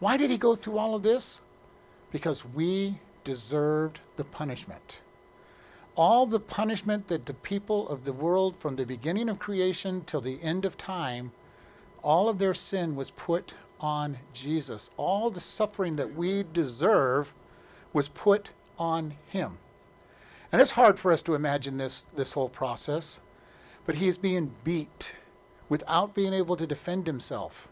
Why 0.00 0.16
did 0.16 0.28
he 0.28 0.36
go 0.36 0.56
through 0.56 0.76
all 0.76 0.96
of 0.96 1.04
this? 1.04 1.40
Because 2.10 2.44
we 2.44 2.98
deserved 3.22 4.00
the 4.16 4.24
punishment. 4.24 5.02
All 5.94 6.26
the 6.26 6.40
punishment 6.40 7.06
that 7.06 7.26
the 7.26 7.34
people 7.34 7.88
of 7.88 8.04
the 8.04 8.12
world, 8.12 8.56
from 8.58 8.74
the 8.74 8.84
beginning 8.84 9.28
of 9.28 9.38
creation 9.38 10.02
till 10.04 10.20
the 10.20 10.42
end 10.42 10.64
of 10.64 10.76
time, 10.76 11.30
all 12.02 12.28
of 12.28 12.38
their 12.38 12.54
sin 12.54 12.96
was 12.96 13.12
put 13.12 13.54
on 13.78 14.18
Jesus. 14.32 14.90
All 14.96 15.30
the 15.30 15.40
suffering 15.40 15.94
that 15.94 16.16
we 16.16 16.44
deserve 16.52 17.34
was 17.92 18.08
put 18.08 18.50
on 18.80 19.14
him. 19.28 19.58
And 20.50 20.60
it's 20.60 20.72
hard 20.72 20.98
for 20.98 21.12
us 21.12 21.22
to 21.22 21.34
imagine 21.34 21.76
this, 21.76 22.06
this 22.16 22.32
whole 22.32 22.48
process, 22.48 23.20
but 23.86 23.94
he 23.94 24.08
is 24.08 24.18
being 24.18 24.52
beat 24.64 25.14
without 25.68 26.14
being 26.14 26.32
able 26.34 26.56
to 26.56 26.66
defend 26.66 27.06
himself 27.06 27.68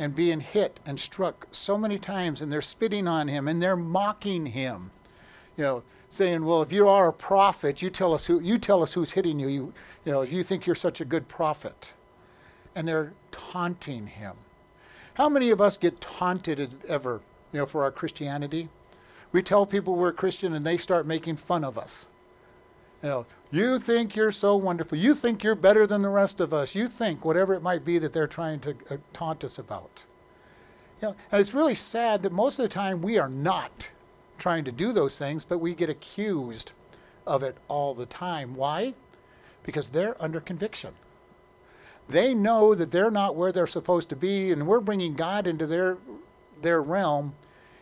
and 0.00 0.14
being 0.14 0.40
hit 0.40 0.80
and 0.86 0.98
struck 0.98 1.46
so 1.52 1.76
many 1.76 1.98
times, 1.98 2.40
and 2.40 2.50
they're 2.50 2.62
spitting 2.62 3.06
on 3.06 3.28
him 3.28 3.46
and 3.46 3.62
they're 3.62 3.76
mocking 3.76 4.46
him. 4.46 4.90
You 5.58 5.64
know, 5.64 5.82
saying, 6.08 6.46
"Well, 6.46 6.62
if 6.62 6.72
you 6.72 6.88
are 6.88 7.08
a 7.08 7.12
prophet, 7.12 7.82
you 7.82 7.90
tell 7.90 8.14
us 8.14 8.24
who 8.24 8.40
you 8.40 8.56
tell 8.56 8.82
us 8.82 8.94
who's 8.94 9.10
hitting 9.10 9.38
you. 9.38 9.48
You, 9.48 9.74
you 10.06 10.12
know, 10.12 10.22
you 10.22 10.42
think 10.42 10.66
you're 10.66 10.74
such 10.74 11.02
a 11.02 11.04
good 11.04 11.28
prophet." 11.28 11.92
And 12.74 12.88
they're 12.88 13.12
taunting 13.30 14.06
him. 14.06 14.36
How 15.14 15.28
many 15.28 15.50
of 15.50 15.60
us 15.60 15.76
get 15.76 16.00
taunted 16.00 16.76
ever, 16.88 17.20
you 17.52 17.58
know, 17.58 17.66
for 17.66 17.82
our 17.82 17.90
Christianity? 17.90 18.70
We 19.32 19.42
tell 19.42 19.66
people 19.66 19.96
we're 19.96 20.12
Christian 20.12 20.54
and 20.54 20.64
they 20.64 20.78
start 20.78 21.06
making 21.06 21.36
fun 21.36 21.62
of 21.62 21.76
us. 21.76 22.06
You 23.02 23.08
know, 23.08 23.26
you 23.50 23.78
think 23.78 24.14
you're 24.14 24.32
so 24.32 24.56
wonderful. 24.56 24.98
You 24.98 25.14
think 25.14 25.42
you're 25.42 25.54
better 25.54 25.86
than 25.86 26.02
the 26.02 26.08
rest 26.08 26.40
of 26.40 26.52
us. 26.52 26.74
You 26.74 26.86
think 26.86 27.24
whatever 27.24 27.54
it 27.54 27.62
might 27.62 27.84
be 27.84 27.98
that 27.98 28.12
they're 28.12 28.26
trying 28.26 28.60
to 28.60 28.76
uh, 28.90 28.96
taunt 29.12 29.42
us 29.42 29.58
about. 29.58 30.04
You 31.00 31.08
know, 31.08 31.16
and 31.32 31.40
it's 31.40 31.54
really 31.54 31.74
sad 31.74 32.22
that 32.22 32.32
most 32.32 32.58
of 32.58 32.64
the 32.64 32.68
time 32.68 33.00
we 33.00 33.18
are 33.18 33.28
not 33.28 33.90
trying 34.38 34.64
to 34.64 34.72
do 34.72 34.92
those 34.92 35.18
things, 35.18 35.44
but 35.44 35.58
we 35.58 35.74
get 35.74 35.88
accused 35.88 36.72
of 37.26 37.42
it 37.42 37.56
all 37.68 37.94
the 37.94 38.06
time. 38.06 38.54
Why? 38.54 38.94
Because 39.62 39.88
they're 39.88 40.20
under 40.22 40.40
conviction. 40.40 40.94
They 42.08 42.34
know 42.34 42.74
that 42.74 42.90
they're 42.90 43.10
not 43.10 43.36
where 43.36 43.52
they're 43.52 43.66
supposed 43.66 44.08
to 44.10 44.16
be, 44.16 44.50
and 44.50 44.66
we're 44.66 44.80
bringing 44.80 45.14
God 45.14 45.46
into 45.46 45.66
their 45.66 45.96
their 46.60 46.82
realm, 46.82 47.34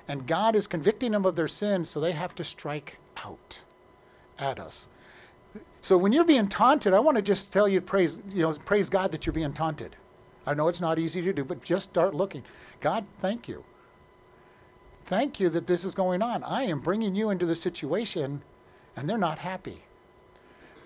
and 0.07 0.27
God 0.27 0.55
is 0.55 0.69
convicting 0.69 1.13
them 1.13 1.25
of 1.25 1.35
their 1.35 1.49
sin, 1.49 1.85
so 1.85 1.99
they 1.99 2.13
have 2.13 2.35
to 2.37 2.45
strike 2.45 2.99
out 3.25 3.63
at 4.39 4.61
us. 4.61 4.87
So 5.89 5.97
when 5.97 6.13
you're 6.13 6.23
being 6.23 6.49
taunted, 6.49 6.93
I 6.93 6.99
want 6.99 7.17
to 7.17 7.23
just 7.23 7.51
tell 7.51 7.67
you 7.67 7.81
praise 7.81 8.19
you 8.29 8.43
know 8.43 8.53
praise 8.53 8.91
God 8.91 9.11
that 9.11 9.25
you're 9.25 9.33
being 9.33 9.55
taunted. 9.55 9.97
I 10.47 10.53
know 10.53 10.69
it's 10.69 10.83
not 10.83 10.99
easy 10.99 11.23
to 11.23 11.33
do, 11.33 11.45
but 11.45 11.65
just 11.65 11.89
start 11.89 12.15
looking. 12.15 12.43
God, 12.83 13.07
thank 13.23 13.49
you. 13.49 13.65
Thank 15.07 15.41
you 15.41 15.49
that 15.49 15.67
this 15.67 15.87
is 15.87 15.95
going 15.95 16.21
on. 16.21 16.45
I 16.45 16.65
am 16.65 16.81
bringing 16.81 17.15
you 17.15 17.31
into 17.31 17.47
the 17.47 17.57
situation, 17.57 18.43
and 18.97 19.09
they're 19.09 19.17
not 19.17 19.39
happy. 19.39 19.81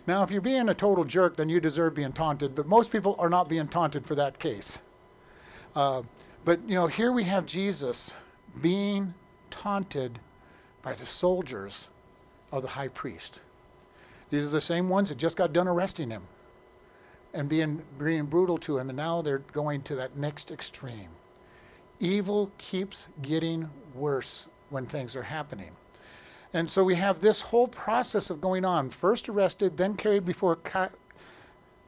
Now, 0.06 0.22
if 0.22 0.30
you're 0.30 0.40
being 0.40 0.68
a 0.68 0.74
total 0.74 1.02
jerk, 1.02 1.34
then 1.34 1.48
you 1.48 1.58
deserve 1.58 1.96
being 1.96 2.12
taunted, 2.12 2.54
but 2.54 2.68
most 2.68 2.92
people 2.92 3.16
are 3.18 3.28
not 3.28 3.48
being 3.48 3.66
taunted 3.66 4.06
for 4.06 4.14
that 4.14 4.38
case. 4.38 4.78
Uh, 5.74 6.02
but, 6.44 6.60
you 6.68 6.76
know, 6.76 6.86
here 6.86 7.10
we 7.10 7.24
have 7.24 7.44
Jesus 7.44 8.14
being 8.60 9.14
taunted 9.50 10.20
by 10.80 10.92
the 10.92 11.06
soldiers 11.06 11.88
of 12.52 12.62
the 12.62 12.68
high 12.68 12.86
priest. 12.86 13.40
These 14.32 14.46
are 14.46 14.50
the 14.50 14.62
same 14.62 14.88
ones 14.88 15.10
that 15.10 15.18
just 15.18 15.36
got 15.36 15.52
done 15.52 15.68
arresting 15.68 16.08
him 16.08 16.22
and 17.34 17.50
being, 17.50 17.82
being 17.98 18.24
brutal 18.24 18.56
to 18.58 18.78
him, 18.78 18.88
and 18.88 18.96
now 18.96 19.20
they're 19.20 19.42
going 19.52 19.82
to 19.82 19.94
that 19.96 20.16
next 20.16 20.50
extreme. 20.50 21.10
Evil 22.00 22.50
keeps 22.56 23.10
getting 23.20 23.68
worse 23.94 24.48
when 24.70 24.86
things 24.86 25.16
are 25.16 25.22
happening. 25.22 25.72
And 26.54 26.70
so 26.70 26.82
we 26.82 26.94
have 26.94 27.20
this 27.20 27.42
whole 27.42 27.68
process 27.68 28.30
of 28.30 28.40
going 28.40 28.64
on 28.64 28.88
first 28.88 29.28
arrested, 29.28 29.76
then 29.76 29.96
carried 29.96 30.24
before 30.24 30.58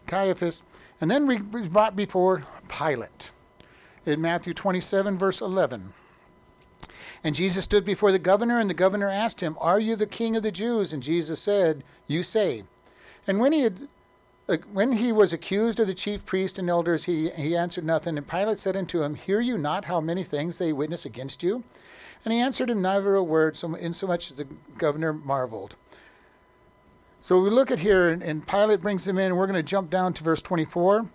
Caiaphas, 0.06 0.62
and 1.00 1.10
then 1.10 1.26
brought 1.70 1.96
before 1.96 2.42
Pilate. 2.68 3.30
In 4.04 4.20
Matthew 4.20 4.52
27, 4.52 5.16
verse 5.16 5.40
11. 5.40 5.94
And 7.24 7.34
Jesus 7.34 7.64
stood 7.64 7.84
before 7.84 8.12
the 8.12 8.18
governor, 8.18 8.60
and 8.60 8.68
the 8.68 8.74
governor 8.74 9.08
asked 9.08 9.40
him, 9.40 9.56
Are 9.58 9.80
you 9.80 9.96
the 9.96 10.06
king 10.06 10.36
of 10.36 10.42
the 10.42 10.52
Jews? 10.52 10.92
And 10.92 11.02
Jesus 11.02 11.40
said, 11.40 11.82
You 12.06 12.22
say. 12.22 12.64
And 13.26 13.40
when 13.40 13.52
he 13.52 13.62
had 13.62 13.88
uh, 14.46 14.58
when 14.72 14.92
he 14.92 15.10
was 15.10 15.32
accused 15.32 15.80
of 15.80 15.86
the 15.86 15.94
chief 15.94 16.26
priests 16.26 16.58
and 16.58 16.68
elders, 16.68 17.04
he, 17.04 17.30
he 17.30 17.56
answered 17.56 17.84
nothing. 17.84 18.18
And 18.18 18.28
Pilate 18.28 18.58
said 18.58 18.76
unto 18.76 19.02
him, 19.02 19.14
Hear 19.14 19.40
you 19.40 19.56
not 19.56 19.86
how 19.86 20.00
many 20.00 20.22
things 20.22 20.58
they 20.58 20.72
witness 20.72 21.06
against 21.06 21.42
you? 21.42 21.64
And 22.24 22.32
he 22.32 22.40
answered 22.40 22.68
him 22.68 22.82
neither 22.82 23.14
a 23.14 23.22
word, 23.22 23.56
so 23.56 23.74
insomuch 23.74 24.30
as 24.30 24.36
the 24.36 24.46
governor 24.76 25.12
marveled. 25.12 25.76
So 27.22 27.40
we 27.40 27.48
look 27.48 27.70
at 27.70 27.78
here, 27.78 28.10
and, 28.10 28.22
and 28.22 28.46
Pilate 28.46 28.80
brings 28.80 29.08
him 29.08 29.16
in, 29.16 29.26
and 29.26 29.36
we're 29.36 29.46
going 29.46 29.54
to 29.54 29.62
jump 29.62 29.88
down 29.88 30.12
to 30.14 30.24
verse 30.24 30.42
24. 30.42 31.08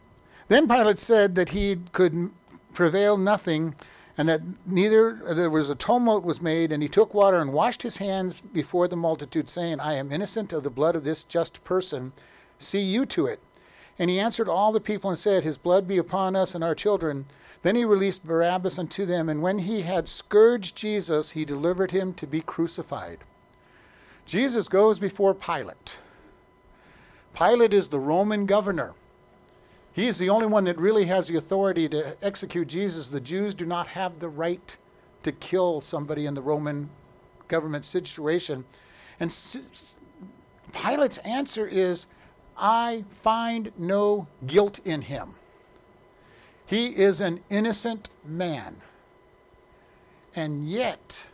Then 0.48 0.68
Pilate 0.68 0.98
said 0.98 1.36
that 1.36 1.50
he 1.50 1.78
could 1.92 2.32
prevail 2.74 3.16
nothing, 3.16 3.76
and 4.20 4.28
that 4.28 4.42
neither 4.66 5.14
there 5.34 5.50
was 5.50 5.70
a 5.70 5.76
tumult 5.76 6.26
was 6.26 6.42
made, 6.42 6.74
and 6.74 6.84
he 6.84 6.90
took 6.90 7.14
water 7.14 7.38
and 7.38 7.54
washed 7.54 7.84
his 7.84 7.96
hands 7.98 8.42
before 8.42 8.86
the 8.86 8.98
multitude, 8.98 9.48
saying, 9.48 9.80
I 9.80 9.94
am 9.94 10.12
innocent 10.12 10.52
of 10.52 10.64
the 10.64 10.70
blood 10.70 10.98
of 10.98 11.06
this 11.06 11.24
just 11.24 11.64
person. 11.64 12.12
See 12.58 12.82
you 12.82 13.06
to 13.06 13.28
it. 13.28 13.40
And 13.98 14.10
he 14.10 14.20
answered 14.20 14.50
all 14.50 14.74
the 14.74 14.82
people 14.82 15.10
and 15.10 15.18
said, 15.18 15.46
His 15.46 15.58
blood 15.58 15.88
be 15.88 15.98
upon 15.98 16.36
us 16.36 16.54
and 16.54 16.66
our 16.66 16.76
children. 16.76 17.28
Then 17.62 17.78
he 17.78 17.86
released 17.86 18.26
Barabbas 18.26 18.78
unto 18.78 19.06
them, 19.06 19.30
and 19.30 19.42
when 19.42 19.60
he 19.60 19.84
had 19.84 20.10
scourged 20.10 20.76
Jesus, 20.76 21.32
he 21.32 21.46
delivered 21.46 21.92
him 21.92 22.14
to 22.16 22.28
be 22.28 22.42
crucified. 22.42 23.20
Jesus 24.26 24.68
goes 24.68 25.00
before 25.00 25.34
Pilate. 25.34 25.98
Pilate 27.34 27.74
is 27.74 27.88
the 27.88 28.00
Roman 28.00 28.46
governor. 28.46 28.96
He's 30.00 30.18
the 30.18 30.30
only 30.30 30.46
one 30.46 30.64
that 30.64 30.78
really 30.78 31.04
has 31.08 31.28
the 31.28 31.36
authority 31.36 31.90
to 31.90 32.16
execute 32.22 32.70
Jesus. 32.70 33.10
The 33.10 33.20
Jews 33.20 33.54
do 33.54 33.66
not 33.66 33.86
have 33.88 34.18
the 34.22 34.30
right 34.30 34.78
to 35.24 35.34
kill 35.34 35.82
somebody 35.82 36.26
in 36.26 36.34
the 36.34 36.42
Roman 36.42 36.90
government 37.50 37.84
situation. 37.84 38.64
And 39.20 39.30
Pilate's 40.72 41.18
answer 41.18 41.68
is, 41.68 42.06
I 42.58 43.04
find 43.10 43.74
no 43.78 44.26
guilt 44.48 44.80
in 44.86 45.02
him. 45.02 45.32
He 46.66 46.96
is 46.96 47.20
an 47.20 47.42
innocent 47.50 48.10
man. 48.24 48.78
And 50.34 50.70
yet, 50.70 51.28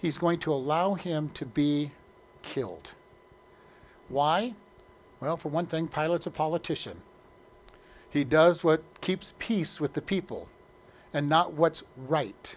he's 0.00 0.16
going 0.16 0.38
to 0.38 0.52
allow 0.54 0.94
him 0.94 1.28
to 1.34 1.44
be 1.44 1.90
killed. 2.40 2.94
Why? 4.08 4.54
Well, 5.20 5.36
for 5.36 5.50
one 5.50 5.66
thing, 5.66 5.88
Pilate's 5.88 6.26
a 6.26 6.30
politician. 6.30 7.02
He 8.12 8.24
does 8.24 8.62
what 8.62 8.82
keeps 9.00 9.32
peace 9.38 9.80
with 9.80 9.94
the 9.94 10.02
people 10.02 10.48
and 11.14 11.28
not 11.28 11.54
what's 11.54 11.82
right. 11.96 12.56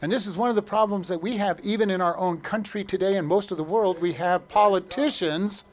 And 0.00 0.12
this 0.12 0.26
is 0.26 0.36
one 0.36 0.48
of 0.48 0.56
the 0.56 0.62
problems 0.62 1.08
that 1.08 1.20
we 1.20 1.36
have 1.38 1.58
even 1.60 1.90
in 1.90 2.00
our 2.00 2.16
own 2.16 2.40
country 2.40 2.84
today 2.84 3.16
and 3.16 3.26
most 3.26 3.50
of 3.50 3.56
the 3.56 3.64
world. 3.64 4.00
We 4.00 4.12
have 4.14 4.48
politicians 4.48 5.64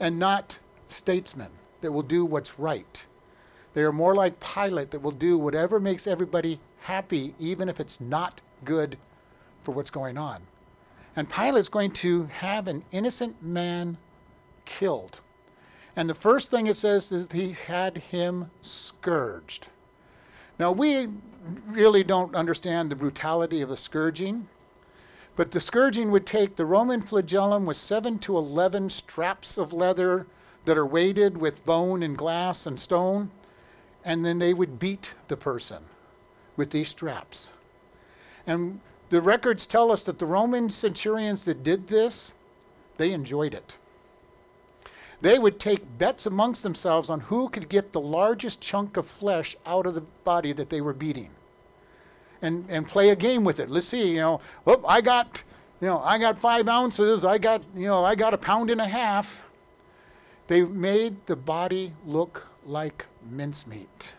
and 0.00 0.18
not 0.18 0.58
statesmen 0.88 1.50
that 1.82 1.92
will 1.92 2.02
do 2.02 2.24
what's 2.24 2.58
right. 2.58 3.06
They 3.74 3.82
are 3.82 3.92
more 3.92 4.14
like 4.14 4.40
Pilate 4.40 4.90
that 4.90 5.02
will 5.02 5.12
do 5.12 5.38
whatever 5.38 5.78
makes 5.78 6.06
everybody 6.06 6.58
happy, 6.80 7.34
even 7.38 7.68
if 7.68 7.78
it's 7.78 8.00
not 8.00 8.40
good 8.64 8.96
for 9.62 9.72
what's 9.72 9.90
going 9.90 10.18
on. 10.18 10.42
And 11.16 11.30
Pilate's 11.30 11.68
going 11.68 11.92
to 11.92 12.24
have 12.26 12.66
an 12.66 12.84
innocent 12.90 13.40
man 13.42 13.98
killed. 14.64 15.20
And 15.96 16.10
the 16.10 16.14
first 16.14 16.50
thing 16.50 16.66
it 16.66 16.76
says 16.76 17.12
is 17.12 17.28
he 17.30 17.52
had 17.52 17.98
him 17.98 18.50
scourged. 18.62 19.68
Now, 20.58 20.72
we 20.72 21.08
really 21.66 22.02
don't 22.04 22.34
understand 22.34 22.90
the 22.90 22.96
brutality 22.96 23.60
of 23.60 23.70
a 23.70 23.76
scourging, 23.76 24.48
but 25.36 25.50
the 25.50 25.60
scourging 25.60 26.10
would 26.10 26.26
take 26.26 26.56
the 26.56 26.66
Roman 26.66 27.00
flagellum 27.00 27.66
with 27.66 27.76
seven 27.76 28.18
to 28.20 28.36
eleven 28.36 28.90
straps 28.90 29.58
of 29.58 29.72
leather 29.72 30.26
that 30.64 30.78
are 30.78 30.86
weighted 30.86 31.36
with 31.36 31.66
bone 31.66 32.02
and 32.02 32.16
glass 32.16 32.66
and 32.66 32.78
stone 32.78 33.30
and 34.04 34.24
then 34.24 34.38
they 34.38 34.52
would 34.52 34.78
beat 34.78 35.14
the 35.28 35.36
person 35.36 35.82
with 36.56 36.70
these 36.70 36.88
straps. 36.88 37.50
And 38.46 38.80
the 39.10 39.22
records 39.22 39.66
tell 39.66 39.90
us 39.90 40.04
that 40.04 40.18
the 40.18 40.26
Roman 40.26 40.68
centurions 40.70 41.44
that 41.46 41.62
did 41.62 41.88
this, 41.88 42.34
they 42.98 43.12
enjoyed 43.12 43.54
it. 43.54 43.78
They 45.24 45.38
would 45.38 45.58
take 45.58 45.96
bets 45.96 46.26
amongst 46.26 46.62
themselves 46.62 47.08
on 47.08 47.18
who 47.18 47.48
could 47.48 47.70
get 47.70 47.94
the 47.94 48.00
largest 48.00 48.60
chunk 48.60 48.98
of 48.98 49.06
flesh 49.06 49.56
out 49.64 49.86
of 49.86 49.94
the 49.94 50.02
body 50.02 50.52
that 50.52 50.68
they 50.68 50.82
were 50.82 50.92
beating. 50.92 51.30
And, 52.42 52.66
and 52.68 52.86
play 52.86 53.08
a 53.08 53.16
game 53.16 53.42
with 53.42 53.58
it. 53.58 53.70
Let's 53.70 53.88
see, 53.88 54.06
you 54.06 54.20
know, 54.20 54.42
oh, 54.66 54.84
I 54.86 55.00
got, 55.00 55.42
you 55.80 55.86
know, 55.86 55.98
I 56.00 56.18
got 56.18 56.38
five 56.38 56.68
ounces, 56.68 57.24
I 57.24 57.38
got, 57.38 57.62
you 57.74 57.86
know, 57.86 58.04
I 58.04 58.14
got 58.14 58.34
a 58.34 58.36
pound 58.36 58.68
and 58.68 58.82
a 58.82 58.86
half. 58.86 59.42
They 60.46 60.60
made 60.60 61.16
the 61.24 61.36
body 61.36 61.94
look 62.04 62.46
like 62.66 63.06
mincemeat. 63.30 64.16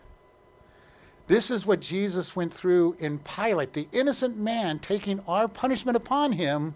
This 1.27 1.51
is 1.51 1.67
what 1.67 1.81
Jesus 1.81 2.35
went 2.35 2.51
through 2.51 2.95
in 2.97 3.19
Pilate. 3.19 3.73
The 3.73 3.87
innocent 3.91 4.37
man 4.37 4.79
taking 4.79 5.19
our 5.27 5.47
punishment 5.47 5.97
upon 5.97 6.31
him 6.31 6.73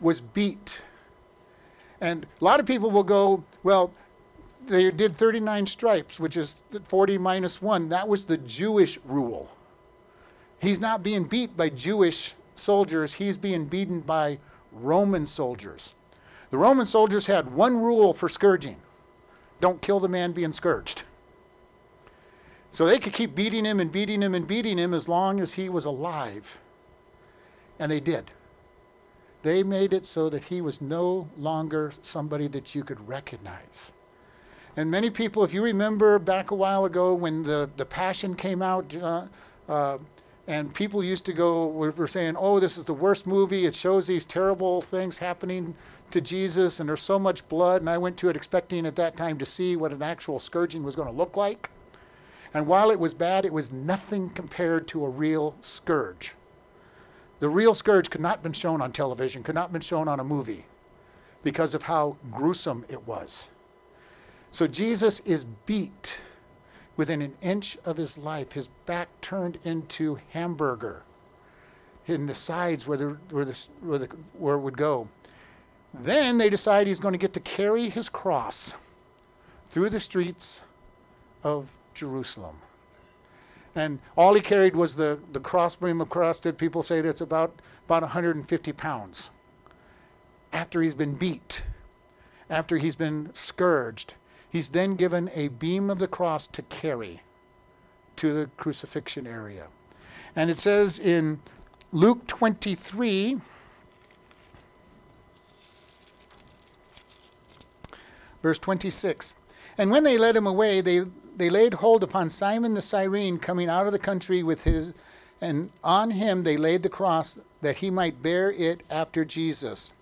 was 0.00 0.22
beat. 0.22 0.82
And 2.02 2.26
a 2.40 2.44
lot 2.44 2.58
of 2.58 2.66
people 2.66 2.90
will 2.90 3.04
go, 3.04 3.44
well, 3.62 3.94
they 4.66 4.90
did 4.90 5.14
39 5.14 5.66
stripes, 5.66 6.18
which 6.18 6.36
is 6.36 6.62
40 6.88 7.16
minus 7.16 7.62
1. 7.62 7.88
That 7.90 8.08
was 8.08 8.24
the 8.24 8.38
Jewish 8.38 8.98
rule. 9.04 9.48
He's 10.60 10.80
not 10.80 11.04
being 11.04 11.24
beat 11.24 11.56
by 11.56 11.68
Jewish 11.68 12.34
soldiers, 12.56 13.14
he's 13.14 13.36
being 13.36 13.64
beaten 13.64 14.00
by 14.00 14.38
Roman 14.72 15.26
soldiers. 15.26 15.94
The 16.50 16.58
Roman 16.58 16.86
soldiers 16.86 17.26
had 17.26 17.54
one 17.54 17.78
rule 17.78 18.12
for 18.12 18.28
scourging 18.28 18.76
don't 19.62 19.80
kill 19.80 20.00
the 20.00 20.08
man 20.08 20.32
being 20.32 20.52
scourged. 20.52 21.04
So 22.72 22.84
they 22.84 22.98
could 22.98 23.12
keep 23.12 23.34
beating 23.34 23.64
him 23.64 23.78
and 23.78 23.92
beating 23.92 24.20
him 24.20 24.34
and 24.34 24.44
beating 24.44 24.76
him 24.76 24.92
as 24.92 25.08
long 25.08 25.38
as 25.38 25.52
he 25.52 25.68
was 25.68 25.84
alive. 25.84 26.58
And 27.78 27.92
they 27.92 28.00
did. 28.00 28.32
They 29.42 29.62
made 29.62 29.92
it 29.92 30.06
so 30.06 30.28
that 30.30 30.44
he 30.44 30.60
was 30.60 30.80
no 30.80 31.28
longer 31.36 31.92
somebody 32.02 32.46
that 32.48 32.74
you 32.74 32.84
could 32.84 33.08
recognize. 33.08 33.92
And 34.76 34.90
many 34.90 35.10
people, 35.10 35.44
if 35.44 35.52
you 35.52 35.62
remember 35.62 36.18
back 36.18 36.50
a 36.50 36.54
while 36.54 36.84
ago 36.84 37.12
when 37.12 37.42
the, 37.42 37.68
the 37.76 37.84
Passion 37.84 38.34
came 38.34 38.62
out, 38.62 38.96
uh, 38.96 39.26
uh, 39.68 39.98
and 40.46 40.74
people 40.74 41.04
used 41.04 41.24
to 41.26 41.32
go, 41.32 41.66
were, 41.66 41.90
were 41.92 42.06
saying, 42.06 42.36
oh, 42.36 42.58
this 42.58 42.78
is 42.78 42.84
the 42.84 42.94
worst 42.94 43.26
movie. 43.26 43.66
It 43.66 43.74
shows 43.74 44.06
these 44.06 44.24
terrible 44.24 44.80
things 44.80 45.18
happening 45.18 45.74
to 46.10 46.20
Jesus, 46.20 46.80
and 46.80 46.88
there's 46.88 47.02
so 47.02 47.18
much 47.18 47.46
blood. 47.48 47.80
And 47.80 47.90
I 47.90 47.98
went 47.98 48.16
to 48.18 48.28
it 48.28 48.36
expecting 48.36 48.86
at 48.86 48.96
that 48.96 49.16
time 49.16 49.38
to 49.38 49.46
see 49.46 49.76
what 49.76 49.92
an 49.92 50.02
actual 50.02 50.38
scourging 50.38 50.82
was 50.82 50.96
going 50.96 51.08
to 51.08 51.14
look 51.14 51.36
like. 51.36 51.70
And 52.54 52.66
while 52.66 52.90
it 52.90 52.98
was 52.98 53.14
bad, 53.14 53.44
it 53.44 53.52
was 53.52 53.72
nothing 53.72 54.30
compared 54.30 54.88
to 54.88 55.04
a 55.04 55.08
real 55.08 55.54
scourge. 55.60 56.34
The 57.42 57.48
real 57.48 57.74
scourge 57.74 58.08
could 58.08 58.20
not 58.20 58.36
have 58.36 58.42
been 58.44 58.52
shown 58.52 58.80
on 58.80 58.92
television, 58.92 59.42
could 59.42 59.56
not 59.56 59.62
have 59.62 59.72
been 59.72 59.82
shown 59.82 60.06
on 60.06 60.20
a 60.20 60.24
movie 60.24 60.64
because 61.42 61.74
of 61.74 61.82
how 61.82 62.16
gruesome 62.30 62.84
it 62.88 63.04
was. 63.04 63.48
So 64.52 64.68
Jesus 64.68 65.18
is 65.18 65.44
beat 65.66 66.20
within 66.96 67.20
an 67.20 67.34
inch 67.42 67.76
of 67.84 67.96
his 67.96 68.16
life, 68.16 68.52
his 68.52 68.68
back 68.86 69.08
turned 69.22 69.58
into 69.64 70.20
hamburger 70.30 71.02
in 72.06 72.26
the 72.26 72.34
sides 72.36 72.86
where, 72.86 72.98
the, 72.98 73.18
where, 73.30 73.44
the, 73.44 73.66
where, 73.80 73.98
the, 73.98 74.06
where 74.38 74.54
it 74.54 74.60
would 74.60 74.76
go. 74.76 75.08
Then 75.92 76.38
they 76.38 76.48
decide 76.48 76.86
he's 76.86 77.00
going 77.00 77.10
to 77.10 77.18
get 77.18 77.32
to 77.32 77.40
carry 77.40 77.88
his 77.88 78.08
cross 78.08 78.76
through 79.68 79.90
the 79.90 79.98
streets 79.98 80.62
of 81.42 81.68
Jerusalem. 81.92 82.58
And 83.74 84.00
all 84.16 84.34
he 84.34 84.40
carried 84.40 84.76
was 84.76 84.96
the, 84.96 85.18
the 85.32 85.40
crossbeam 85.40 86.00
of 86.00 86.10
cross 86.10 86.40
that 86.40 86.58
people 86.58 86.82
say 86.82 87.00
that's 87.00 87.20
about, 87.20 87.54
about 87.86 88.02
150 88.02 88.72
pounds. 88.72 89.30
After 90.52 90.82
he's 90.82 90.94
been 90.94 91.14
beat, 91.14 91.62
after 92.50 92.76
he's 92.76 92.94
been 92.94 93.30
scourged, 93.32 94.14
he's 94.50 94.70
then 94.70 94.96
given 94.96 95.30
a 95.34 95.48
beam 95.48 95.88
of 95.88 95.98
the 95.98 96.08
cross 96.08 96.46
to 96.48 96.62
carry 96.62 97.22
to 98.16 98.32
the 98.34 98.50
crucifixion 98.58 99.26
area. 99.26 99.68
And 100.36 100.50
it 100.50 100.58
says 100.58 100.98
in 100.98 101.40
Luke 101.92 102.26
23, 102.26 103.38
verse 108.42 108.58
26 108.58 109.34
And 109.78 109.90
when 109.90 110.04
they 110.04 110.18
led 110.18 110.36
him 110.36 110.46
away, 110.46 110.82
they 110.82 111.06
they 111.36 111.50
laid 111.50 111.74
hold 111.74 112.02
upon 112.02 112.30
Simon 112.30 112.74
the 112.74 112.82
Cyrene 112.82 113.38
coming 113.38 113.68
out 113.68 113.86
of 113.86 113.92
the 113.92 113.98
country 113.98 114.42
with 114.42 114.64
his, 114.64 114.92
and 115.40 115.70
on 115.82 116.10
him 116.10 116.42
they 116.42 116.56
laid 116.56 116.82
the 116.82 116.88
cross 116.88 117.38
that 117.60 117.78
he 117.78 117.90
might 117.90 118.22
bear 118.22 118.52
it 118.52 118.82
after 118.90 119.24
Jesus. 119.24 119.92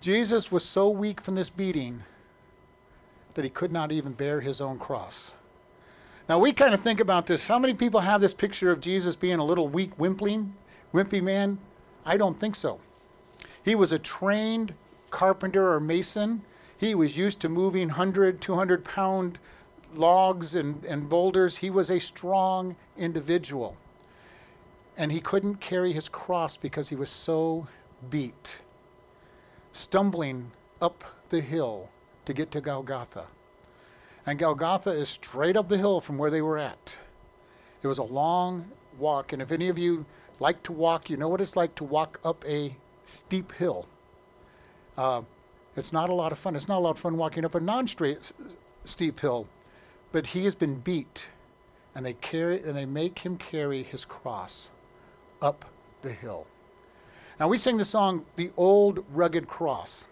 Jesus 0.00 0.52
was 0.52 0.64
so 0.64 0.88
weak 0.88 1.20
from 1.20 1.34
this 1.34 1.50
beating 1.50 2.02
that 3.34 3.44
he 3.44 3.50
could 3.50 3.72
not 3.72 3.92
even 3.92 4.12
bear 4.12 4.40
his 4.40 4.60
own 4.60 4.78
cross. 4.78 5.32
Now 6.28 6.38
we 6.38 6.52
kind 6.52 6.74
of 6.74 6.80
think 6.80 7.00
about 7.00 7.26
this. 7.26 7.48
How 7.48 7.58
many 7.58 7.74
people 7.74 8.00
have 8.00 8.20
this 8.20 8.34
picture 8.34 8.70
of 8.70 8.80
Jesus 8.80 9.16
being 9.16 9.38
a 9.38 9.44
little 9.44 9.68
weak, 9.68 9.96
wimpling, 9.96 10.50
wimpy 10.92 11.22
man? 11.22 11.58
I 12.04 12.16
don't 12.16 12.38
think 12.38 12.54
so. 12.54 12.80
He 13.64 13.74
was 13.74 13.92
a 13.92 13.98
trained 13.98 14.74
carpenter 15.10 15.72
or 15.72 15.80
mason. 15.80 16.42
He 16.78 16.94
was 16.94 17.16
used 17.16 17.40
to 17.40 17.48
moving 17.48 17.88
100, 17.88 18.40
200 18.40 18.84
pound 18.84 19.38
logs 19.94 20.54
and, 20.54 20.84
and 20.84 21.08
boulders. 21.08 21.58
He 21.58 21.70
was 21.70 21.90
a 21.90 21.98
strong 21.98 22.76
individual. 22.96 23.76
And 24.96 25.12
he 25.12 25.20
couldn't 25.20 25.56
carry 25.56 25.92
his 25.92 26.08
cross 26.08 26.56
because 26.56 26.88
he 26.88 26.96
was 26.96 27.10
so 27.10 27.68
beat, 28.10 28.62
stumbling 29.72 30.50
up 30.80 31.04
the 31.30 31.40
hill 31.40 31.88
to 32.24 32.32
get 32.32 32.50
to 32.52 32.60
Golgotha. 32.60 33.26
And 34.26 34.38
Golgotha 34.38 34.90
is 34.90 35.08
straight 35.08 35.56
up 35.56 35.68
the 35.68 35.78
hill 35.78 36.00
from 36.00 36.18
where 36.18 36.30
they 36.30 36.42
were 36.42 36.58
at. 36.58 36.98
It 37.82 37.86
was 37.86 37.98
a 37.98 38.02
long 38.02 38.70
walk, 38.98 39.32
and 39.32 39.40
if 39.40 39.52
any 39.52 39.68
of 39.68 39.78
you 39.78 40.04
like 40.40 40.62
to 40.64 40.72
walk, 40.72 41.08
you 41.08 41.16
know 41.16 41.28
what 41.28 41.40
it's 41.40 41.56
like 41.56 41.74
to 41.76 41.84
walk 41.84 42.20
up 42.24 42.44
a 42.46 42.76
steep 43.04 43.52
hill. 43.52 43.86
Uh, 44.96 45.22
it's 45.76 45.92
not 45.92 46.10
a 46.10 46.14
lot 46.14 46.32
of 46.32 46.38
fun. 46.38 46.56
It's 46.56 46.66
not 46.66 46.78
a 46.78 46.80
lot 46.80 46.90
of 46.90 46.98
fun 46.98 47.16
walking 47.16 47.44
up 47.44 47.54
a 47.54 47.60
non-straight 47.60 48.32
steep 48.84 49.20
hill 49.20 49.46
but 50.12 50.26
he 50.26 50.44
has 50.44 50.54
been 50.54 50.76
beat, 50.76 51.30
and 51.94 52.04
they 52.04 52.14
carry 52.14 52.62
and 52.62 52.76
they 52.76 52.86
make 52.86 53.20
him 53.20 53.36
carry 53.36 53.82
his 53.82 54.04
cross 54.04 54.70
up 55.42 55.64
the 56.02 56.12
hill. 56.12 56.46
Now 57.38 57.48
we 57.48 57.58
sing 57.58 57.76
the 57.76 57.84
song 57.84 58.24
"The 58.36 58.50
Old 58.56 59.04
Rugged 59.12 59.48
Cross." 59.48 60.06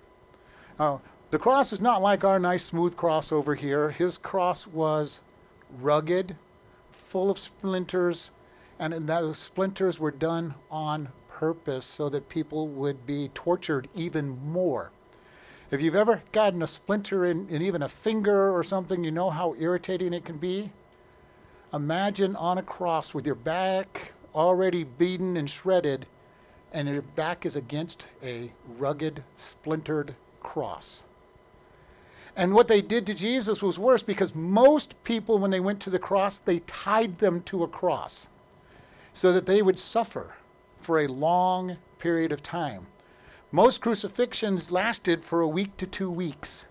Now 0.79 1.01
the 1.31 1.39
cross 1.39 1.73
is 1.73 1.81
not 1.81 2.03
like 2.03 2.25
our 2.25 2.39
nice 2.39 2.65
smooth 2.65 2.97
cross 2.97 3.33
over 3.33 3.55
here. 3.55 3.91
His 3.91 4.17
cross 4.17 4.67
was 4.67 5.21
rugged, 5.81 6.37
full 6.93 7.31
of 7.31 7.39
splinters, 7.39 8.31
and 8.79 9.09
those 9.09 9.39
splinters 9.39 9.99
were 9.99 10.11
done 10.11 10.55
on 10.71 11.09
purpose 11.29 11.85
so 11.85 12.09
that 12.09 12.29
people 12.29 12.69
would 12.69 13.07
be 13.07 13.29
tortured 13.35 13.89
even 13.95 14.39
more. 14.51 14.93
If 15.71 15.83
you've 15.83 15.97
ever 15.97 16.23
gotten 16.31 16.63
a 16.63 16.67
splinter 16.67 17.27
in, 17.27 17.49
in 17.49 17.61
even 17.61 17.83
a 17.83 17.89
finger 17.89 18.57
or 18.57 18.63
something, 18.63 19.03
you 19.03 19.11
know 19.11 19.31
how 19.31 19.57
irritating 19.59 20.13
it 20.13 20.25
can 20.25 20.39
be. 20.39 20.71
Imagine 21.73 22.37
on 22.37 22.59
a 22.59 22.63
cross 22.63 23.13
with 23.13 23.27
your 23.27 23.35
back 23.35 24.13
already 24.33 24.85
beaten 24.85 25.37
and 25.37 25.51
shredded, 25.51 26.07
and 26.73 26.89
your 26.89 27.03
back 27.03 27.45
is 27.45 27.57
against 27.57 28.07
a 28.23 28.53
rugged, 28.79 29.25
splintered 29.35 30.15
cross. 30.41 31.03
And 32.37 32.55
what 32.55 32.69
they 32.69 32.83
did 32.83 33.07
to 33.07 33.15
Jesus 33.15 33.63
was 33.63 33.79
worse 33.79 34.03
because 34.03 34.35
most 34.35 35.03
people, 35.03 35.39
when 35.39 35.51
they 35.51 35.59
went 35.59 35.81
to 35.81 35.91
the 35.91 35.99
cross, 35.99 36.39
they 36.39 36.61
tied 36.61 37.19
them 37.19 37.43
to 37.45 37.65
a 37.65 37.69
cross 37.69 38.29
so 39.13 39.33
that 39.33 39.47
they 39.47 39.63
would 39.63 39.79
suffer 39.79 40.35
for 40.81 41.01
a 41.01 41.09
long 41.09 41.79
period 41.99 42.31
of 42.31 42.43
time. 42.43 42.87
Most 43.53 43.81
crucifixions 43.81 44.71
lasted 44.71 45.25
for 45.25 45.41
a 45.41 45.49
week 45.49 45.77
to 45.77 45.87
two 45.87 46.11
weeks 46.11 46.67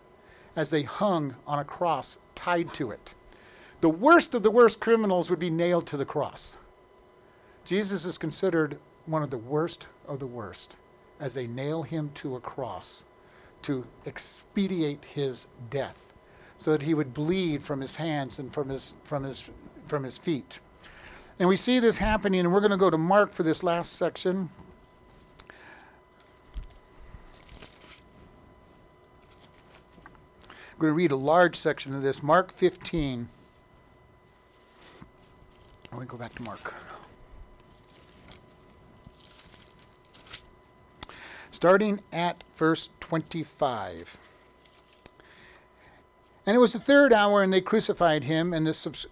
as 0.55 0.69
they 0.69 0.83
hung 0.83 1.35
on 1.47 1.59
a 1.59 1.63
cross 1.63 2.19
tied 2.35 2.73
to 2.73 2.91
it. 2.91 3.15
The 3.81 3.89
worst 3.89 4.33
of 4.33 4.43
the 4.43 4.51
worst 4.51 4.79
criminals 4.79 5.29
would 5.29 5.39
be 5.39 5.49
nailed 5.49 5.87
to 5.87 5.97
the 5.97 6.05
cross. 6.05 6.57
Jesus 7.63 8.05
is 8.05 8.17
considered 8.17 8.77
one 9.05 9.23
of 9.23 9.29
the 9.29 9.37
worst 9.37 9.87
of 10.07 10.19
the 10.19 10.27
worst 10.27 10.75
as 11.19 11.33
they 11.33 11.47
nail 11.47 11.83
him 11.83 12.11
to 12.15 12.35
a 12.35 12.41
cross 12.41 13.05
to 13.61 13.85
expedite 14.05 15.03
his 15.05 15.47
death 15.69 16.13
so 16.57 16.71
that 16.71 16.81
he 16.81 16.93
would 16.93 17.13
bleed 17.13 17.63
from 17.63 17.81
his 17.81 17.95
hands 17.95 18.37
and 18.37 18.53
from 18.53 18.69
his, 18.69 18.93
from 19.03 19.23
his, 19.23 19.49
from 19.85 20.03
his 20.03 20.17
feet. 20.17 20.59
And 21.39 21.49
we 21.49 21.57
see 21.57 21.79
this 21.79 21.97
happening, 21.97 22.41
and 22.41 22.53
we're 22.53 22.61
going 22.61 22.71
to 22.71 22.77
go 22.77 22.89
to 22.89 22.97
Mark 22.97 23.33
for 23.33 23.43
this 23.43 23.63
last 23.63 23.93
section. 23.93 24.49
Going 30.85 30.93
to 30.93 30.97
read 30.97 31.11
a 31.11 31.15
large 31.15 31.55
section 31.55 31.95
of 31.95 32.03
this, 32.03 32.21
Mark 32.21 32.51
15. 32.51 33.27
Let 35.91 36.01
me 36.01 36.05
go 36.05 36.15
back 36.15 36.33
to 36.33 36.43
Mark. 36.43 36.75
Starting 41.49 42.01
at 42.13 42.43
verse 42.55 42.91
25. 42.99 44.17
And 46.45 46.55
it 46.55 46.59
was 46.59 46.73
the 46.73 46.79
third 46.79 47.11
hour, 47.11 47.41
and 47.41 47.51
they 47.51 47.61
crucified 47.61 48.25
him, 48.25 48.53
and 48.53 48.67
the 48.67 49.07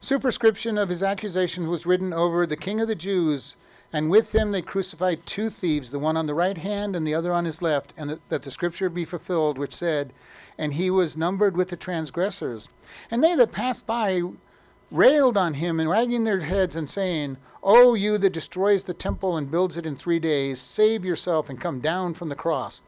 superscription 0.00 0.78
of 0.78 0.88
his 0.88 1.02
accusation 1.02 1.68
was 1.68 1.84
written 1.84 2.14
over 2.14 2.46
the 2.46 2.56
King 2.56 2.80
of 2.80 2.88
the 2.88 2.94
Jews. 2.94 3.56
And 3.92 4.10
with 4.10 4.34
him 4.34 4.52
they 4.52 4.62
crucified 4.62 5.26
two 5.26 5.50
thieves, 5.50 5.90
the 5.90 5.98
one 5.98 6.16
on 6.16 6.26
the 6.26 6.34
right 6.34 6.58
hand 6.58 6.94
and 6.94 7.06
the 7.06 7.14
other 7.14 7.32
on 7.32 7.44
his 7.44 7.60
left, 7.60 7.92
and 7.96 8.20
that 8.28 8.42
the 8.42 8.50
scripture 8.50 8.88
be 8.88 9.04
fulfilled, 9.04 9.58
which 9.58 9.74
said, 9.74 10.12
and 10.56 10.74
he 10.74 10.90
was 10.90 11.16
numbered 11.16 11.56
with 11.56 11.68
the 11.68 11.76
transgressors. 11.76 12.68
And 13.10 13.24
they 13.24 13.34
that 13.34 13.52
passed 13.52 13.86
by 13.86 14.22
railed 14.90 15.36
on 15.36 15.54
him, 15.54 15.80
and 15.80 15.88
wagging 15.88 16.24
their 16.24 16.40
heads, 16.40 16.76
and 16.76 16.88
saying, 16.88 17.36
O 17.62 17.94
you 17.94 18.18
that 18.18 18.32
destroys 18.32 18.84
the 18.84 18.94
temple 18.94 19.36
and 19.36 19.50
builds 19.50 19.76
it 19.76 19.86
in 19.86 19.96
three 19.96 20.18
days, 20.18 20.60
save 20.60 21.04
yourself 21.04 21.48
and 21.48 21.60
come 21.60 21.80
down 21.80 22.14
from 22.14 22.28
the 22.28 22.34
cross. 22.34 22.82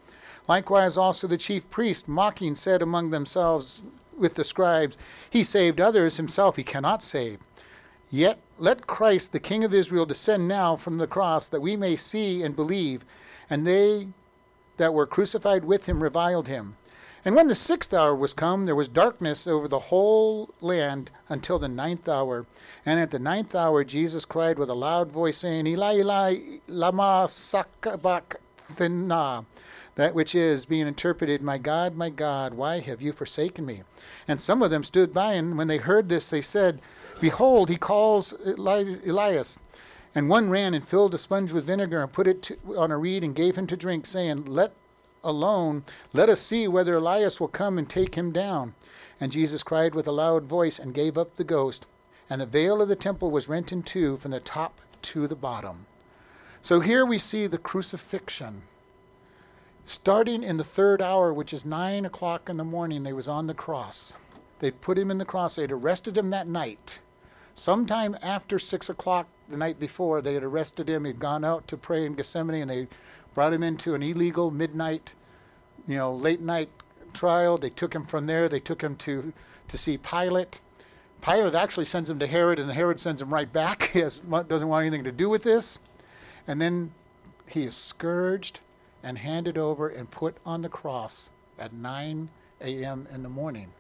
Likewise 0.49 0.97
also 0.97 1.27
the 1.27 1.37
chief 1.37 1.69
priest, 1.71 2.09
mocking, 2.09 2.55
said 2.55 2.83
among 2.83 3.11
themselves 3.11 3.83
with 4.19 4.35
the 4.35 4.45
scribes, 4.45 4.99
He 5.31 5.45
saved 5.45 5.81
others, 5.81 6.17
himself 6.17 6.57
he 6.57 6.65
cannot 6.65 7.03
save. 7.03 7.39
Yet 8.11 8.39
let 8.63 8.87
Christ, 8.87 9.33
the 9.33 9.41
King 9.41 9.65
of 9.65 9.75
Israel, 9.75 10.07
descend 10.07 10.47
now 10.47 10.77
from 10.77 10.99
the 10.99 11.09
cross, 11.09 11.49
that 11.49 11.61
we 11.61 11.77
may 11.77 11.97
see 11.97 12.45
and 12.45 12.55
believe. 12.55 13.05
And 13.51 13.67
they 13.67 14.07
that 14.77 14.95
were 14.95 15.05
crucified 15.05 15.65
with 15.65 15.87
him 15.87 16.01
reviled 16.01 16.47
him. 16.47 16.77
And 17.25 17.35
when 17.35 17.49
the 17.49 17.57
sixth 17.57 17.93
hour 17.93 18.15
was 18.15 18.33
come, 18.33 18.67
there 18.67 18.77
was 18.77 18.87
darkness 18.87 19.49
over 19.49 19.67
the 19.67 19.79
whole 19.79 20.51
land 20.61 21.11
until 21.29 21.59
the 21.59 21.69
ninth 21.69 22.09
hour. 22.09 22.47
And 22.87 23.01
at 23.01 23.11
the 23.11 23.19
ninth 23.19 23.55
hour, 23.55 23.83
Jesus 23.83 24.25
cried 24.25 24.59
with 24.59 24.71
a 24.71 24.75
loud 24.75 25.11
voice, 25.11 25.39
saying, 25.39 25.67
Eli, 25.67 25.97
Eli, 25.97 26.39
lama 26.69 27.27
sabachthani, 27.29 28.39
that 29.97 30.15
which 30.15 30.35
is 30.37 30.67
being 30.67 30.87
interpreted, 30.87 31.43
My 31.43 31.59
God, 31.59 31.97
my 31.97 32.11
God, 32.11 32.55
why 32.55 32.79
have 32.79 33.03
you 33.03 33.11
forsaken 33.13 33.67
me? 33.67 33.83
And 34.29 34.41
some 34.41 34.63
of 34.63 34.71
them 34.71 34.85
stood 34.85 35.13
by, 35.13 35.33
and 35.33 35.59
when 35.59 35.67
they 35.67 35.79
heard 35.79 36.09
this, 36.09 36.29
they 36.29 36.41
said, 36.41 36.81
Behold, 37.23 37.69
he 37.69 37.77
calls 37.77 38.35
Eli- 38.45 38.97
Elias. 39.07 39.61
And 40.13 40.29
one 40.29 40.51
ran 40.51 40.75
and 40.75 40.85
filled 40.85 41.15
a 41.15 41.19
sponge 41.19 41.53
with 41.53 41.67
vinegar 41.67 42.03
and 42.03 42.13
put 42.13 42.27
it 42.27 42.43
to, 42.43 42.59
on 42.77 42.91
a 42.91 42.99
reed 42.99 43.23
and 43.23 43.33
gave 43.33 43.55
him 43.55 43.69
to 43.69 43.77
drink, 43.77 44.07
saying, 44.07 44.47
Let 44.47 44.73
alone, 45.23 45.85
let 46.13 46.29
us 46.29 46.41
see 46.41 46.67
whether 46.67 46.97
Elias 46.97 47.39
will 47.39 47.47
come 47.47 47.79
and 47.79 47.89
take 47.89 48.17
him 48.17 48.33
down. 48.33 48.75
And 49.21 49.31
Jesus 49.31 49.63
cried 49.63 49.95
with 49.95 50.09
a 50.09 50.13
loud 50.13 50.47
voice 50.47 50.81
and 50.81 50.93
gave 50.93 51.17
up 51.17 51.37
the 51.37 51.45
ghost. 51.45 51.87
And 52.29 52.41
the 52.41 52.47
veil 52.47 52.83
of 52.83 52.89
the 52.89 52.97
temple 52.97 53.31
was 53.31 53.49
rent 53.49 53.71
in 53.71 53.85
two 53.85 54.17
from 54.17 54.33
the 54.33 54.41
top 54.41 54.81
to 55.03 55.29
the 55.29 55.37
bottom. 55.37 55.87
So 56.61 56.81
here 56.81 57.07
we 57.07 57.19
see 57.19 57.47
the 57.47 57.57
crucifixion. 57.57 58.63
Starting 59.85 60.43
in 60.43 60.57
the 60.57 60.65
third 60.65 61.01
hour, 61.01 61.33
which 61.33 61.55
is 61.55 61.65
nine 61.65 62.05
o'clock 62.05 62.49
in 62.49 62.57
the 62.57 62.65
morning, 62.65 63.05
they 63.05 63.13
was 63.13 63.29
on 63.29 63.47
the 63.47 63.55
cross. 63.55 64.15
They'd 64.59 64.81
put 64.81 64.99
him 64.99 65.13
in 65.13 65.19
the 65.19 65.25
cross. 65.25 65.55
They'd 65.55 65.71
arrested 65.71 66.19
him 66.19 66.31
that 66.31 66.49
night. 66.49 66.99
Sometime 67.55 68.17
after 68.23 68.59
six 68.59 68.89
o'clock 68.89 69.27
the 69.49 69.57
night 69.57 69.79
before, 69.79 70.23
they 70.23 70.35
had 70.35 70.43
arrested 70.43 70.89
him. 70.89 71.05
He'd 71.05 71.19
gone 71.19 71.45
out 71.45 71.69
to 71.69 71.77
pray 71.77 72.07
in 72.07 72.15
Gethsemane, 72.15 72.63
and 72.63 72.71
they 72.71 72.89
brought 73.35 73.53
him 73.53 73.63
into 73.63 73.95
an 73.95 74.03
illegal 74.03 74.51
midnight, 74.51 75.15
you 75.87 75.97
know, 75.97 76.15
late 76.15 76.41
night 76.41 76.71
trial. 77.13 77.59
They 77.59 77.71
took 77.71 77.95
him 77.95 78.05
from 78.05 78.27
there. 78.27 78.49
They 78.49 78.61
took 78.61 78.83
him 78.83 78.97
to 78.97 79.33
to 79.69 79.79
see 79.79 79.97
Pilate. 79.97 80.61
Pilate 81.23 81.55
actually 81.55 81.85
sends 81.85 82.11
him 82.11 82.19
to 82.19 82.27
Herod, 82.27 82.59
and 82.59 82.71
Herod 82.71 83.01
sends 83.01 83.23
him 83.23 83.33
right 83.33 83.51
back. 83.51 83.83
He 83.93 84.01
has, 84.01 84.19
doesn't 84.19 84.69
want 84.69 84.87
anything 84.87 85.05
to 85.05 85.13
do 85.13 85.29
with 85.29 85.43
this. 85.43 85.79
And 86.49 86.61
then 86.61 86.93
he 87.47 87.63
is 87.65 87.77
scourged 87.77 88.61
and 89.03 89.19
handed 89.19 89.57
over 89.57 89.89
and 89.89 90.11
put 90.11 90.37
on 90.45 90.63
the 90.63 90.69
cross 90.69 91.31
at 91.59 91.73
9 91.73 92.29
a.m. 92.61 93.07
in 93.13 93.23
the 93.23 93.29
morning. 93.29 93.73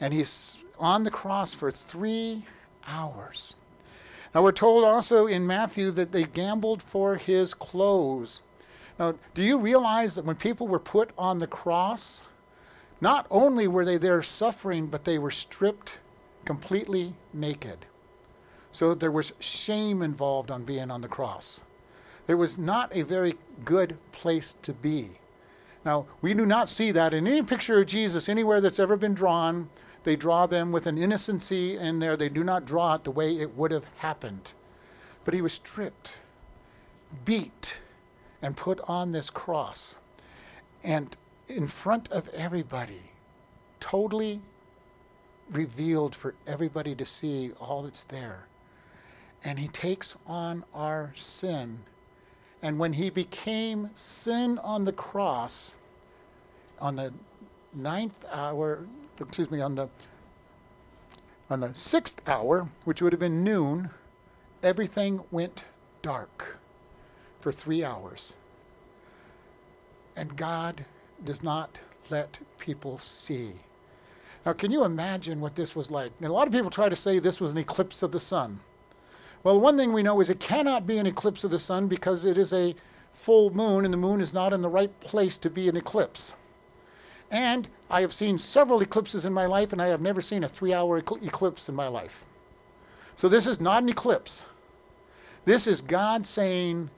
And 0.00 0.14
he's 0.14 0.62
on 0.78 1.04
the 1.04 1.10
cross 1.10 1.54
for 1.54 1.70
three 1.70 2.44
hours. 2.86 3.54
Now, 4.34 4.42
we're 4.42 4.52
told 4.52 4.84
also 4.84 5.26
in 5.26 5.46
Matthew 5.46 5.90
that 5.92 6.12
they 6.12 6.24
gambled 6.24 6.82
for 6.82 7.16
his 7.16 7.52
clothes. 7.54 8.42
Now, 8.98 9.14
do 9.34 9.42
you 9.42 9.58
realize 9.58 10.14
that 10.14 10.24
when 10.24 10.36
people 10.36 10.68
were 10.68 10.78
put 10.78 11.10
on 11.18 11.38
the 11.38 11.46
cross, 11.46 12.22
not 13.00 13.26
only 13.30 13.66
were 13.66 13.84
they 13.84 13.96
there 13.96 14.22
suffering, 14.22 14.86
but 14.86 15.04
they 15.04 15.18
were 15.18 15.30
stripped 15.30 15.98
completely 16.44 17.14
naked. 17.32 17.86
So 18.72 18.94
there 18.94 19.10
was 19.10 19.32
shame 19.40 20.02
involved 20.02 20.50
on 20.50 20.64
being 20.64 20.90
on 20.90 21.00
the 21.00 21.08
cross. 21.08 21.62
There 22.26 22.36
was 22.36 22.58
not 22.58 22.94
a 22.94 23.02
very 23.02 23.36
good 23.64 23.98
place 24.12 24.54
to 24.62 24.72
be. 24.72 25.10
Now, 25.84 26.06
we 26.20 26.34
do 26.34 26.46
not 26.46 26.68
see 26.68 26.92
that 26.92 27.14
in 27.14 27.26
any 27.26 27.42
picture 27.42 27.80
of 27.80 27.86
Jesus 27.86 28.28
anywhere 28.28 28.60
that's 28.60 28.78
ever 28.78 28.96
been 28.96 29.14
drawn. 29.14 29.70
They 30.04 30.16
draw 30.16 30.46
them 30.46 30.72
with 30.72 30.86
an 30.86 30.96
innocency 30.96 31.76
in 31.76 31.98
there. 31.98 32.16
They 32.16 32.28
do 32.28 32.42
not 32.42 32.64
draw 32.64 32.94
it 32.94 33.04
the 33.04 33.10
way 33.10 33.38
it 33.38 33.56
would 33.56 33.70
have 33.70 33.84
happened. 33.98 34.54
But 35.24 35.34
he 35.34 35.42
was 35.42 35.52
stripped, 35.52 36.18
beat, 37.24 37.80
and 38.40 38.56
put 38.56 38.80
on 38.88 39.12
this 39.12 39.28
cross. 39.28 39.96
And 40.82 41.14
in 41.48 41.66
front 41.66 42.10
of 42.10 42.28
everybody, 42.28 43.02
totally 43.80 44.40
revealed 45.50 46.14
for 46.14 46.34
everybody 46.46 46.94
to 46.94 47.04
see 47.04 47.52
all 47.60 47.82
that's 47.82 48.04
there. 48.04 48.46
And 49.44 49.58
he 49.58 49.68
takes 49.68 50.16
on 50.26 50.64
our 50.74 51.12
sin. 51.16 51.80
And 52.62 52.78
when 52.78 52.92
he 52.92 53.10
became 53.10 53.90
sin 53.94 54.58
on 54.58 54.84
the 54.84 54.92
cross, 54.92 55.74
on 56.80 56.96
the 56.96 57.12
ninth 57.74 58.24
hour, 58.30 58.86
excuse 59.20 59.50
me, 59.50 59.60
on 59.60 59.74
the 59.74 59.88
on 61.48 61.60
the 61.60 61.74
sixth 61.74 62.20
hour, 62.28 62.68
which 62.84 63.02
would 63.02 63.12
have 63.12 63.20
been 63.20 63.42
noon, 63.42 63.90
everything 64.62 65.20
went 65.30 65.64
dark 66.00 66.58
for 67.40 67.50
three 67.50 67.82
hours. 67.82 68.34
And 70.14 70.36
God 70.36 70.84
does 71.24 71.42
not 71.42 71.80
let 72.08 72.38
people 72.58 72.98
see. 72.98 73.52
Now, 74.46 74.52
can 74.52 74.70
you 74.70 74.84
imagine 74.84 75.40
what 75.40 75.56
this 75.56 75.74
was 75.74 75.90
like? 75.90 76.12
And 76.18 76.28
a 76.28 76.32
lot 76.32 76.46
of 76.46 76.52
people 76.52 76.70
try 76.70 76.88
to 76.88 76.96
say 76.96 77.18
this 77.18 77.40
was 77.40 77.52
an 77.52 77.58
eclipse 77.58 78.02
of 78.02 78.12
the 78.12 78.20
sun. 78.20 78.60
Well, 79.42 79.58
one 79.58 79.76
thing 79.76 79.92
we 79.92 80.02
know 80.02 80.20
is 80.20 80.30
it 80.30 80.40
cannot 80.40 80.86
be 80.86 80.98
an 80.98 81.06
eclipse 81.06 81.44
of 81.44 81.50
the 81.50 81.58
sun 81.58 81.88
because 81.88 82.24
it 82.24 82.38
is 82.38 82.52
a 82.52 82.74
full 83.12 83.50
moon 83.50 83.84
and 83.84 83.92
the 83.92 83.98
moon 83.98 84.20
is 84.20 84.32
not 84.32 84.52
in 84.52 84.62
the 84.62 84.68
right 84.68 84.98
place 85.00 85.36
to 85.38 85.50
be 85.50 85.68
an 85.68 85.76
eclipse. 85.76 86.34
And 87.30 87.68
I 87.88 88.00
have 88.00 88.12
seen 88.12 88.38
several 88.38 88.82
eclipses 88.82 89.24
in 89.24 89.32
my 89.32 89.46
life, 89.46 89.72
and 89.72 89.80
I 89.80 89.86
have 89.86 90.00
never 90.00 90.20
seen 90.20 90.44
a 90.44 90.48
three 90.48 90.72
hour 90.72 90.98
eclipse 90.98 91.68
in 91.68 91.74
my 91.74 91.88
life. 91.88 92.24
So 93.14 93.28
this 93.28 93.46
is 93.46 93.60
not 93.60 93.82
an 93.82 93.88
eclipse. 93.88 94.46
This 95.44 95.66
is 95.66 95.80
God 95.80 96.26
saying, 96.26 96.90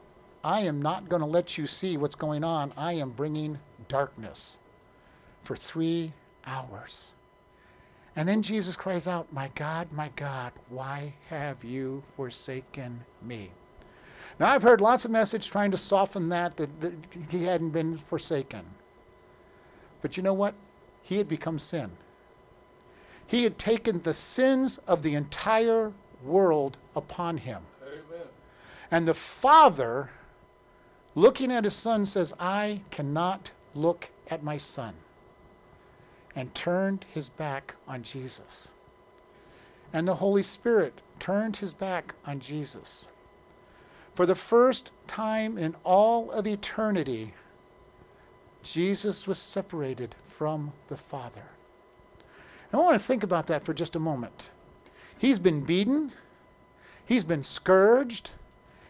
I 0.45 0.61
am 0.61 0.83
not 0.83 1.09
going 1.09 1.21
to 1.21 1.27
let 1.27 1.57
you 1.59 1.67
see 1.67 1.97
what's 1.97 2.15
going 2.15 2.45
on. 2.45 2.73
I 2.77 2.95
am 2.95 3.11
bringing 3.11 3.59
darkness 3.89 4.59
for 5.43 5.57
three 5.57 6.13
hours. 6.47 7.15
And 8.17 8.29
then 8.29 8.43
Jesus 8.43 8.77
cries 8.77 9.07
out, 9.07 9.33
My 9.33 9.51
God, 9.55 9.93
my 9.93 10.11
God, 10.17 10.53
why 10.69 11.15
have 11.29 11.63
you 11.65 12.03
forsaken 12.17 13.05
me? 13.23 13.51
Now, 14.39 14.51
I've 14.51 14.63
heard 14.63 14.81
lots 14.81 15.05
of 15.05 15.11
messages 15.11 15.47
trying 15.47 15.71
to 15.71 15.77
soften 15.77 16.29
that, 16.31 16.57
that, 16.57 16.81
that 16.81 16.95
he 17.31 17.45
hadn't 17.45 17.71
been 17.71 17.97
forsaken. 17.97 18.65
But 20.03 20.17
you 20.17 20.23
know 20.23 20.35
what? 20.35 20.55
He 21.03 21.17
had 21.17 21.29
become 21.29 21.59
sin. 21.59 21.91
He 23.27 23.45
had 23.45 23.57
taken 23.57 24.03
the 24.03 24.13
sins 24.13 24.79
of 24.87 25.03
the 25.03 25.15
entire 25.15 25.93
world 26.23 26.77
upon 26.95 27.39
him. 27.39 27.63
Amen. 27.83 28.27
And 28.91 29.09
the 29.09 29.15
Father, 29.15 30.11
looking 31.15 31.51
at 31.51 31.65
his 31.65 31.75
Son, 31.75 32.05
says, 32.05 32.35
I 32.39 32.83
cannot 32.91 33.53
look 33.75 34.11
at 34.29 34.43
my 34.43 34.59
Son 34.59 34.95
and 36.35 36.55
turned 36.55 37.07
his 37.13 37.29
back 37.29 37.75
on 37.87 38.03
Jesus. 38.03 38.73
And 39.93 40.07
the 40.09 40.17
Holy 40.17 40.43
Spirit 40.43 41.01
turned 41.19 41.57
his 41.57 41.73
back 41.73 42.15
on 42.27 42.41
Jesus. 42.41 43.09
For 44.15 44.27
the 44.27 44.35
first 44.35 44.91
time 45.07 45.57
in 45.57 45.75
all 45.85 46.31
of 46.31 46.47
eternity, 46.47 47.35
Jesus 48.63 49.27
was 49.27 49.39
separated 49.39 50.15
from 50.23 50.73
the 50.89 50.97
Father. 50.97 51.45
I 52.73 52.77
want 52.79 52.95
to 52.95 53.07
think 53.07 53.23
about 53.23 53.49
that 53.49 53.65
for 53.65 53.75
just 53.75 53.97
a 53.97 54.01
moment. 54.01 54.51
He's 55.19 55.39
been 55.39 55.63
beaten, 55.63 56.13
he's 57.05 57.25
been 57.25 57.43
scourged, 57.43 58.31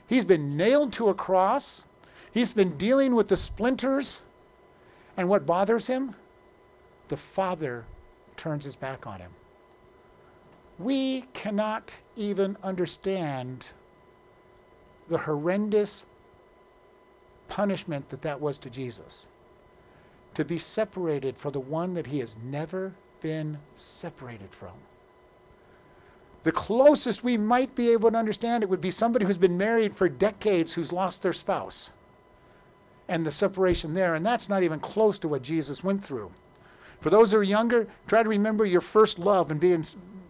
he's 0.07 0.25
been 0.25 0.57
nailed 0.57 0.93
to 0.95 1.09
a 1.09 1.15
cross, 1.15 1.85
he's 2.33 2.53
been 2.53 2.79
dealing 2.79 3.15
with 3.15 3.29
the 3.29 3.37
splinters. 3.37 4.23
And 5.17 5.29
what 5.29 5.45
bothers 5.45 5.89
him? 5.89 6.15
the 7.13 7.17
Father 7.19 7.85
turns 8.37 8.65
his 8.65 8.75
back 8.75 9.07
on 9.07 9.19
him. 9.21 9.31
We 10.79 11.27
cannot 11.35 11.93
even 12.17 12.57
understand 12.63 13.73
the 15.09 15.19
horrendous 15.19 16.07
punishment 17.49 18.09
that 18.09 18.23
that 18.23 18.41
was 18.41 18.57
to 18.61 18.71
Jesus. 18.71 19.29
To 20.35 20.45
be 20.45 20.59
separated 20.59 21.37
for 21.37 21.51
the 21.51 21.61
one 21.61 21.95
that 21.95 22.07
he 22.07 22.19
has 22.21 22.37
never 22.43 22.95
been 23.21 23.59
separated 23.75 24.53
from. 24.53 24.73
The 26.43 26.53
closest 26.53 27.23
we 27.23 27.37
might 27.37 27.75
be 27.75 27.91
able 27.91 28.11
to 28.11 28.17
understand 28.17 28.63
it 28.63 28.69
would 28.69 28.81
be 28.81 28.91
somebody 28.91 29.25
who's 29.25 29.39
been 29.39 29.57
married 29.57 29.95
for 29.95 30.09
decades 30.09 30.75
who's 30.75 30.93
lost 30.93 31.23
their 31.23 31.33
spouse 31.33 31.93
and 33.09 33.25
the 33.25 33.31
separation 33.31 33.95
there. 33.95 34.15
And 34.15 34.27
that's 34.27 34.49
not 34.49 34.63
even 34.63 34.81
close 34.81 35.19
to 35.21 35.29
what 35.29 35.43
Jesus 35.43 35.85
went 35.85 36.03
through. 36.03 36.33
For 36.99 37.11
those 37.11 37.33
who 37.33 37.39
are 37.39 37.45
younger, 37.45 37.87
try 38.07 38.23
to 38.23 38.29
remember 38.29 38.65
your 38.65 38.81
first 38.81 39.19
love 39.19 39.51
and 39.51 39.61
being 39.61 39.85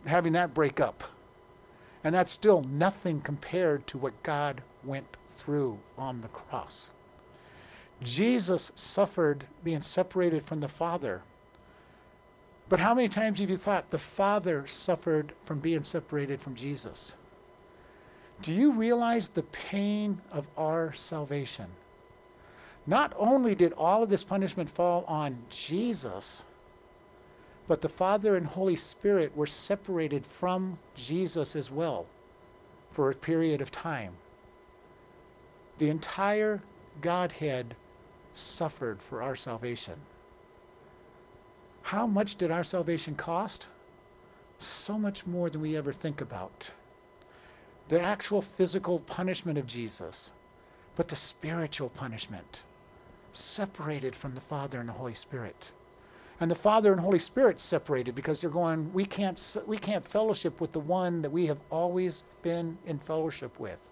having 0.07 0.33
that 0.33 0.53
break 0.53 0.81
up. 0.81 1.05
And 2.05 2.15
that's 2.15 2.33
still 2.33 2.62
nothing 2.62 3.21
compared 3.21 3.87
to 3.88 3.99
what 3.99 4.23
God 4.23 4.62
went 4.85 5.17
through 5.29 5.79
on 5.97 6.21
the 6.21 6.29
cross. 6.29 6.91
Jesus 8.03 8.73
suffered 8.75 9.47
being 9.62 9.83
separated 9.83 10.45
from 10.45 10.61
the 10.61 10.69
Father. 10.69 11.23
But 12.69 12.81
how 12.81 12.95
many 12.95 13.09
times 13.09 13.38
have 13.38 13.51
you 13.51 13.57
thought 13.57 13.91
the 13.91 13.99
Father 13.99 14.67
suffered 14.67 15.33
from 15.43 15.59
being 15.59 15.85
separated 15.85 16.41
from 16.41 16.55
Jesus? 16.55 17.17
Do 18.41 18.53
you 18.53 18.73
realize 18.73 19.29
the 19.29 19.43
pain 19.43 20.21
of 20.33 20.49
our 20.57 20.93
salvation? 20.93 21.67
Not 22.87 23.15
only 23.17 23.55
did 23.55 23.73
all 23.75 24.03
of 24.03 24.09
this 24.09 24.25
punishment 24.25 24.69
fall 24.69 25.05
on 25.07 25.38
Jesus, 25.49 26.45
but 27.69 27.81
the 27.81 27.88
Father 27.88 28.37
and 28.37 28.47
Holy 28.47 28.75
Spirit 28.75 29.37
were 29.37 29.47
separated 29.47 30.27
from 30.27 30.79
Jesus 30.95 31.55
as 31.55 31.71
well 31.71 32.07
for 32.91 33.11
a 33.11 33.15
period 33.15 33.61
of 33.61 33.71
time. 33.71 34.15
The 35.79 35.88
entire 35.88 36.62
Godhead 37.01 37.77
suffered 38.33 39.03
for 39.03 39.23
our 39.23 39.37
salvation. 39.37 39.95
How 41.83 42.07
much 42.07 42.37
did 42.37 42.51
our 42.51 42.64
salvation 42.64 43.14
cost? 43.14 43.68
So 44.59 44.99
much 44.99 45.27
more 45.27 45.51
than 45.51 45.61
we 45.61 45.77
ever 45.77 45.92
think 45.92 46.21
about. 46.21 46.71
The 47.88 48.01
actual 48.01 48.40
physical 48.40 49.01
punishment 49.01 49.59
of 49.59 49.66
Jesus, 49.66 50.33
but 50.97 51.09
the 51.09 51.16
spiritual 51.16 51.88
punishment, 51.88 52.64
separated 53.33 54.14
from 54.14 54.35
the 54.35 54.40
Father 54.40 54.79
and 54.79 54.88
the 54.88 54.95
Holy 54.95 55.14
Spirit. 55.14 55.73
And 56.40 56.51
the 56.51 56.57
Father 56.57 56.92
and 56.92 57.01
Holy 57.01 57.18
Spirit 57.18 57.61
separated 57.61 58.14
because 58.14 58.40
they're 58.40 58.51
going, 58.51 58.92
we 58.92 59.05
can't, 59.05 59.57
we 59.66 59.79
can't 59.79 60.05
fellowship 60.05 60.61
with 60.61 60.73
the 60.73 60.81
one 60.81 61.23
that 61.23 61.31
we 61.31 61.47
have 61.47 61.61
always 61.71 62.25
been 62.42 62.79
in 62.87 62.99
fellowship 62.99 63.59
with. 63.61 63.90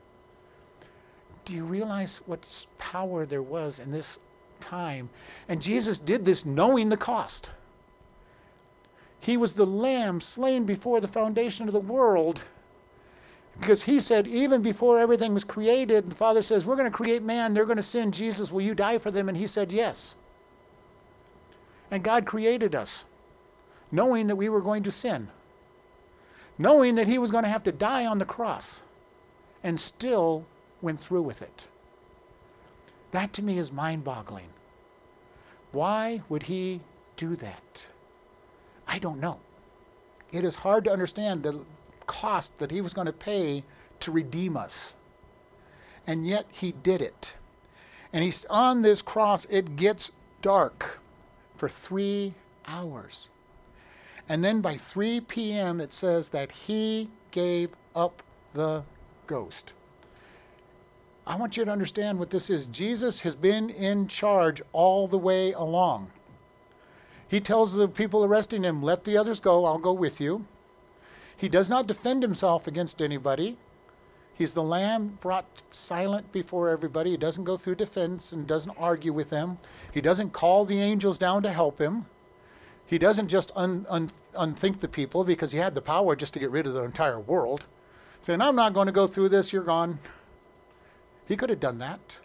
Do 1.45 1.55
you 1.55 1.65
realize 1.65 2.23
what 2.27 2.67
power 2.79 3.27
there 3.27 3.43
was 3.43 3.79
in 3.79 3.91
this 3.91 4.19
time? 4.61 5.11
And 5.49 5.63
Jesus 5.63 5.99
did 5.99 6.25
this 6.25 6.45
knowing 6.45 6.89
the 6.89 6.97
cost. 6.97 7.51
He 9.21 9.37
was 9.37 9.53
the 9.53 9.67
lamb 9.67 10.21
slain 10.21 10.65
before 10.65 11.01
the 11.01 11.09
foundation 11.09 11.67
of 11.67 11.75
the 11.75 11.81
world. 11.81 12.43
Because 13.59 13.83
he 13.83 14.01
said, 14.01 14.27
even 14.27 14.63
before 14.63 14.99
everything 14.99 15.35
was 15.35 15.45
created, 15.45 16.09
the 16.09 16.15
Father 16.15 16.41
says, 16.41 16.65
We're 16.65 16.77
going 16.77 16.91
to 16.91 16.97
create 16.97 17.23
man, 17.23 17.53
they're 17.53 17.67
going 17.67 17.77
to 17.77 17.83
sin. 17.83 18.11
Jesus, 18.11 18.51
will 18.51 18.63
you 18.63 18.75
die 18.75 18.99
for 18.99 19.11
them? 19.11 19.29
And 19.29 19.37
he 19.37 19.47
said, 19.47 19.73
Yes. 19.73 20.17
And 21.91 22.03
God 22.03 22.25
created 22.25 22.75
us, 22.75 23.05
knowing 23.91 24.29
that 24.29 24.37
we 24.37 24.49
were 24.49 24.61
going 24.61 24.85
to 24.85 24.91
sin, 24.91 25.29
knowing 26.57 26.95
that 26.95 27.09
he 27.09 27.19
was 27.19 27.31
going 27.31 27.45
to 27.45 27.51
have 27.51 27.65
to 27.65 27.73
die 27.73 28.07
on 28.07 28.19
the 28.19 28.25
cross, 28.25 28.81
and 29.63 29.79
still 29.79 30.47
went 30.81 31.01
through 31.01 31.23
with 31.23 31.43
it. 31.43 31.67
That 33.11 33.33
to 33.35 33.43
me 33.43 33.59
is 33.59 33.73
mind 33.73 34.05
boggling. 34.05 34.49
Why 35.73 36.23
would 36.29 36.45
he 36.45 36.81
do 37.17 37.37
that? 37.37 37.89
I 38.87 38.99
don't 38.99 39.21
know. 39.21 39.39
It 40.33 40.45
is 40.45 40.57
hard 40.57 40.85
to 40.85 40.93
understand 40.93 41.43
the 41.43 41.65
cost 42.07 42.59
that 42.59 42.71
he 42.71 42.81
was 42.81 42.93
going 42.93 43.07
to 43.07 43.13
pay 43.13 43.65
to 44.01 44.13
redeem 44.13 44.57
us. 44.57 44.95
And 46.07 46.27
yet 46.27 46.47
he 46.51 46.73
did 46.73 47.01
it. 47.01 47.37
And 48.13 48.25
he's 48.25 48.45
on 48.47 48.83
this 48.83 49.03
cross, 49.03 49.45
it 49.47 49.77
gets 49.77 50.11
dark 50.43 50.99
for 51.55 51.69
three 51.69 52.35
hours. 52.67 53.29
And 54.29 54.45
then 54.45 54.61
by 54.61 54.77
3 54.77 55.21
p.m., 55.23 55.81
it 55.81 55.93
says 55.93 56.31
that 56.31 56.53
he 56.53 57.11
gave 57.31 57.71
up 57.95 58.23
the 58.55 58.85
ghost. 59.27 59.73
I 61.31 61.37
want 61.37 61.57
you 61.57 61.65
to 61.65 61.71
understand 61.71 62.19
what 62.19 62.31
this 62.31 62.51
is. 62.51 62.67
Jesus 62.67 63.21
has 63.21 63.37
been 63.37 63.71
in 63.71 64.09
charge 64.09 64.61
all 64.73 65.07
the 65.07 65.17
way 65.17 65.53
along. 65.53 66.11
He 67.29 67.39
tells 67.39 67.73
the 67.73 67.87
people 67.87 68.25
arresting 68.25 68.65
him, 68.65 68.83
Let 68.83 69.05
the 69.05 69.17
others 69.17 69.39
go, 69.39 69.65
I'll 69.65 69.79
go 69.79 69.93
with 69.93 70.21
you. 70.21 70.45
He 71.37 71.49
does 71.49 71.71
not 71.71 71.87
defend 71.87 72.25
himself 72.25 72.67
against 72.67 73.01
anybody. 73.01 73.57
He's 74.35 74.55
the 74.55 74.65
lamb 74.65 75.19
brought 75.21 75.47
silent 75.71 76.33
before 76.33 76.69
everybody. 76.69 77.13
He 77.13 77.17
doesn't 77.17 77.45
go 77.45 77.57
through 77.57 77.77
defense 77.77 78.33
and 78.33 78.45
doesn't 78.45 78.77
argue 78.77 79.13
with 79.13 79.31
them. 79.31 79.59
He 79.93 80.01
doesn't 80.01 80.33
call 80.33 80.65
the 80.65 80.81
angels 80.81 81.17
down 81.17 81.45
to 81.45 81.53
help 81.53 81.79
him. 81.79 82.07
He 82.87 82.99
doesn't 82.99 83.29
just 83.29 83.53
un, 83.55 83.87
un, 83.89 84.11
unthink 84.35 84.81
the 84.81 84.89
people 84.89 85.23
because 85.23 85.53
he 85.53 85.59
had 85.59 85.77
the 85.77 85.81
power 85.81 86.17
just 86.17 86.33
to 86.35 86.41
get 86.41 86.51
rid 86.51 86.67
of 86.67 86.73
the 86.73 86.83
entire 86.83 87.21
world. 87.21 87.67
Saying, 88.21 88.41
I'm 88.41 88.57
not 88.57 88.75
going 88.75 88.87
to 88.87 88.93
go 88.93 89.07
through 89.07 89.29
this, 89.29 89.53
you're 89.53 89.63
gone. 89.63 90.01
He 91.31 91.37
could 91.37 91.49
have 91.49 91.61
done 91.61 91.79
that. 91.79 92.19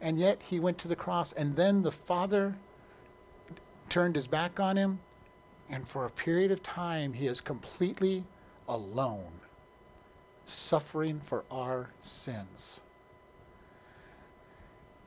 And 0.00 0.16
yet 0.16 0.40
he 0.48 0.60
went 0.60 0.78
to 0.78 0.86
the 0.86 0.94
cross, 0.94 1.32
and 1.32 1.56
then 1.56 1.82
the 1.82 1.90
Father 1.90 2.54
turned 3.88 4.14
his 4.14 4.28
back 4.28 4.60
on 4.60 4.76
him, 4.76 5.00
and 5.68 5.88
for 5.88 6.04
a 6.04 6.10
period 6.10 6.52
of 6.52 6.62
time 6.62 7.14
he 7.14 7.26
is 7.26 7.40
completely 7.40 8.22
alone, 8.68 9.40
suffering 10.44 11.20
for 11.24 11.42
our 11.50 11.90
sins. 12.00 12.78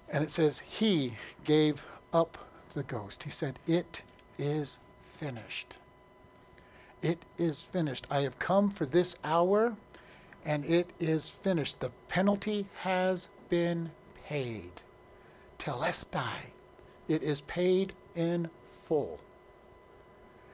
And 0.09 0.25
it 0.25 0.29
says, 0.29 0.59
He 0.59 1.13
gave 1.45 1.85
up 2.11 2.37
the 2.73 2.83
ghost. 2.83 3.23
He 3.23 3.29
said, 3.29 3.59
It 3.65 4.03
is 4.37 4.77
finished. 5.09 5.77
It 7.01 7.19
is 7.37 7.63
finished. 7.63 8.07
I 8.11 8.23
have 8.23 8.39
come 8.39 8.69
for 8.69 8.85
this 8.85 9.15
hour 9.23 9.77
and 10.45 10.65
it 10.65 10.89
is 10.99 11.29
finished. 11.29 11.79
The 11.79 11.91
penalty 12.07 12.67
has 12.79 13.29
been 13.49 13.91
paid. 14.25 14.71
Telestai. 15.59 16.51
It 17.07 17.23
is 17.23 17.41
paid 17.41 17.93
in 18.15 18.49
full. 18.83 19.19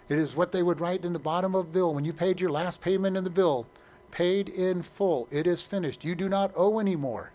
It 0.10 0.18
is 0.18 0.36
what 0.36 0.52
they 0.52 0.64
would 0.64 0.80
write 0.80 1.06
in 1.06 1.14
the 1.14 1.20
bottom 1.20 1.54
of 1.56 1.68
a 1.68 1.70
bill 1.70 1.94
when 1.94 2.06
you 2.06 2.14
paid 2.14 2.40
your 2.40 2.50
last 2.50 2.82
payment 2.82 3.18
in 3.18 3.24
the 3.24 3.30
bill. 3.30 3.68
Paid 4.12 4.50
in 4.50 4.82
full. 4.82 5.28
It 5.32 5.48
is 5.48 5.62
finished. 5.62 6.06
You 6.06 6.16
do 6.16 6.30
not 6.30 6.52
owe 6.56 6.80
anymore. 6.80 7.32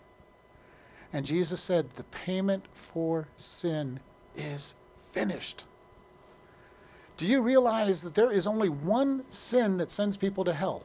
And 1.12 1.26
Jesus 1.26 1.60
said, 1.60 1.90
the 1.96 2.04
payment 2.04 2.64
for 2.72 3.28
sin 3.36 4.00
is 4.34 4.74
finished. 5.10 5.64
Do 7.18 7.26
you 7.26 7.42
realize 7.42 8.00
that 8.02 8.14
there 8.14 8.32
is 8.32 8.46
only 8.46 8.70
one 8.70 9.24
sin 9.28 9.76
that 9.76 9.90
sends 9.90 10.16
people 10.16 10.44
to 10.44 10.54
hell? 10.54 10.84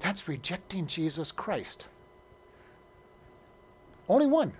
That's 0.00 0.28
rejecting 0.28 0.86
Jesus 0.86 1.32
Christ. 1.32 1.86
Only 4.08 4.26
one. 4.26 4.52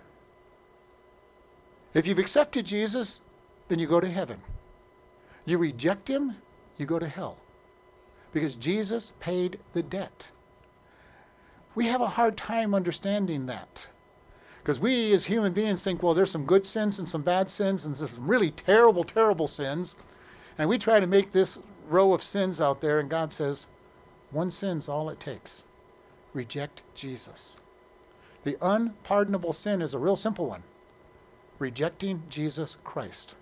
If 1.93 2.05
you've 2.05 2.19
accepted 2.19 2.65
Jesus, 2.65 3.21
then 3.67 3.79
you 3.79 3.87
go 3.87 3.99
to 3.99 4.09
heaven. 4.09 4.41
You 5.45 5.57
reject 5.57 6.07
him, 6.07 6.35
you 6.77 6.85
go 6.85 6.99
to 6.99 7.07
hell. 7.07 7.37
Because 8.31 8.55
Jesus 8.55 9.11
paid 9.19 9.59
the 9.73 9.81
debt. 9.81 10.31
We 11.73 11.87
have 11.87 12.01
a 12.01 12.07
hard 12.07 12.37
time 12.37 12.75
understanding 12.75 13.47
that. 13.47 13.87
Because 14.59 14.79
we 14.79 15.13
as 15.13 15.25
human 15.25 15.53
beings 15.53 15.81
think, 15.81 16.03
well, 16.03 16.13
there's 16.13 16.29
some 16.29 16.45
good 16.45 16.67
sins 16.67 16.99
and 16.99 17.07
some 17.07 17.23
bad 17.23 17.49
sins, 17.49 17.85
and 17.85 17.95
there's 17.95 18.11
some 18.11 18.27
really 18.27 18.51
terrible, 18.51 19.03
terrible 19.03 19.47
sins. 19.47 19.95
And 20.57 20.69
we 20.69 20.77
try 20.77 20.99
to 20.99 21.07
make 21.07 21.31
this 21.31 21.59
row 21.87 22.13
of 22.13 22.21
sins 22.21 22.61
out 22.61 22.81
there, 22.81 22.99
and 22.99 23.09
God 23.09 23.33
says, 23.33 23.67
one 24.31 24.51
sin's 24.51 24.87
all 24.87 25.09
it 25.09 25.19
takes. 25.19 25.65
Reject 26.33 26.81
Jesus. 26.93 27.59
The 28.43 28.57
unpardonable 28.61 29.53
sin 29.53 29.81
is 29.81 29.93
a 29.93 29.99
real 29.99 30.15
simple 30.15 30.47
one 30.47 30.63
rejecting 31.59 32.23
Jesus 32.29 32.77
Christ. 32.85 33.35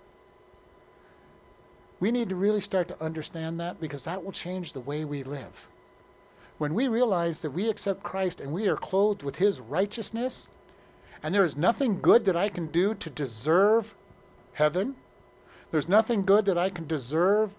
We 2.00 2.10
need 2.10 2.28
to 2.28 2.36
really 2.36 2.60
start 2.60 2.88
to 2.88 3.02
understand 3.02 3.58
that 3.60 3.80
because 3.80 4.04
that 4.04 4.24
will 4.24 4.32
change 4.32 4.72
the 4.72 4.80
way 4.80 5.04
we 5.04 5.22
live. 5.22 5.68
When 6.58 6.74
we 6.74 6.88
realize 6.88 7.40
that 7.40 7.52
we 7.52 7.68
accept 7.68 8.02
Christ 8.02 8.40
and 8.40 8.52
we 8.52 8.68
are 8.68 8.76
clothed 8.76 9.22
with 9.22 9.36
his 9.36 9.60
righteousness, 9.60 10.48
and 11.22 11.34
there 11.34 11.44
is 11.44 11.56
nothing 11.56 12.00
good 12.00 12.24
that 12.24 12.36
I 12.36 12.48
can 12.48 12.66
do 12.66 12.94
to 12.94 13.10
deserve 13.10 13.94
heaven, 14.52 14.96
there's 15.70 15.88
nothing 15.88 16.24
good 16.24 16.44
that 16.46 16.58
I 16.58 16.70
can 16.70 16.86
deserve 16.86 17.54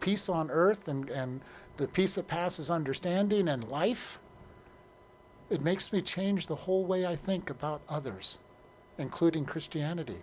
peace 0.00 0.28
on 0.28 0.50
earth 0.50 0.88
and, 0.88 1.10
and 1.10 1.40
the 1.76 1.86
peace 1.86 2.14
that 2.14 2.26
passes 2.26 2.70
understanding 2.70 3.48
and 3.48 3.68
life, 3.68 4.18
it 5.50 5.60
makes 5.60 5.92
me 5.92 6.00
change 6.00 6.46
the 6.46 6.54
whole 6.54 6.84
way 6.84 7.06
I 7.06 7.16
think 7.16 7.50
about 7.50 7.82
others, 7.88 8.38
including 8.98 9.44
Christianity, 9.44 10.22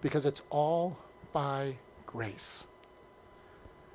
because 0.00 0.24
it's 0.24 0.42
all 0.50 0.96
by 1.32 1.76
grace. 2.06 2.64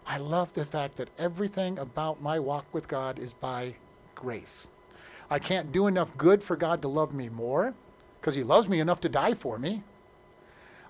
I 0.05 0.17
love 0.17 0.53
the 0.53 0.65
fact 0.65 0.97
that 0.97 1.09
everything 1.17 1.79
about 1.79 2.21
my 2.21 2.39
walk 2.39 2.65
with 2.73 2.87
God 2.87 3.17
is 3.17 3.33
by 3.33 3.75
grace. 4.13 4.67
I 5.29 5.39
can't 5.39 5.71
do 5.71 5.87
enough 5.87 6.15
good 6.17 6.43
for 6.43 6.55
God 6.55 6.81
to 6.83 6.87
love 6.87 7.13
me 7.13 7.29
more 7.29 7.73
because 8.19 8.35
He 8.35 8.43
loves 8.43 8.69
me 8.69 8.79
enough 8.79 9.01
to 9.01 9.09
die 9.09 9.33
for 9.33 9.57
me. 9.57 9.81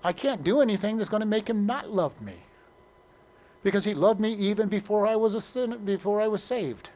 I 0.04 0.12
can't 0.12 0.44
do 0.44 0.60
anything 0.60 0.98
that's 0.98 1.08
going 1.08 1.22
to 1.22 1.26
make 1.26 1.48
Him 1.48 1.64
not 1.64 1.90
love 1.90 2.20
me 2.20 2.34
because 3.62 3.84
he 3.84 3.94
loved 3.94 4.20
me 4.20 4.32
even 4.32 4.68
before 4.68 5.06
I 5.06 5.16
was 5.16 5.34
a 5.34 5.40
sin, 5.40 5.78
before 5.84 6.20
I 6.20 6.28
was 6.28 6.42
saved. 6.42 6.90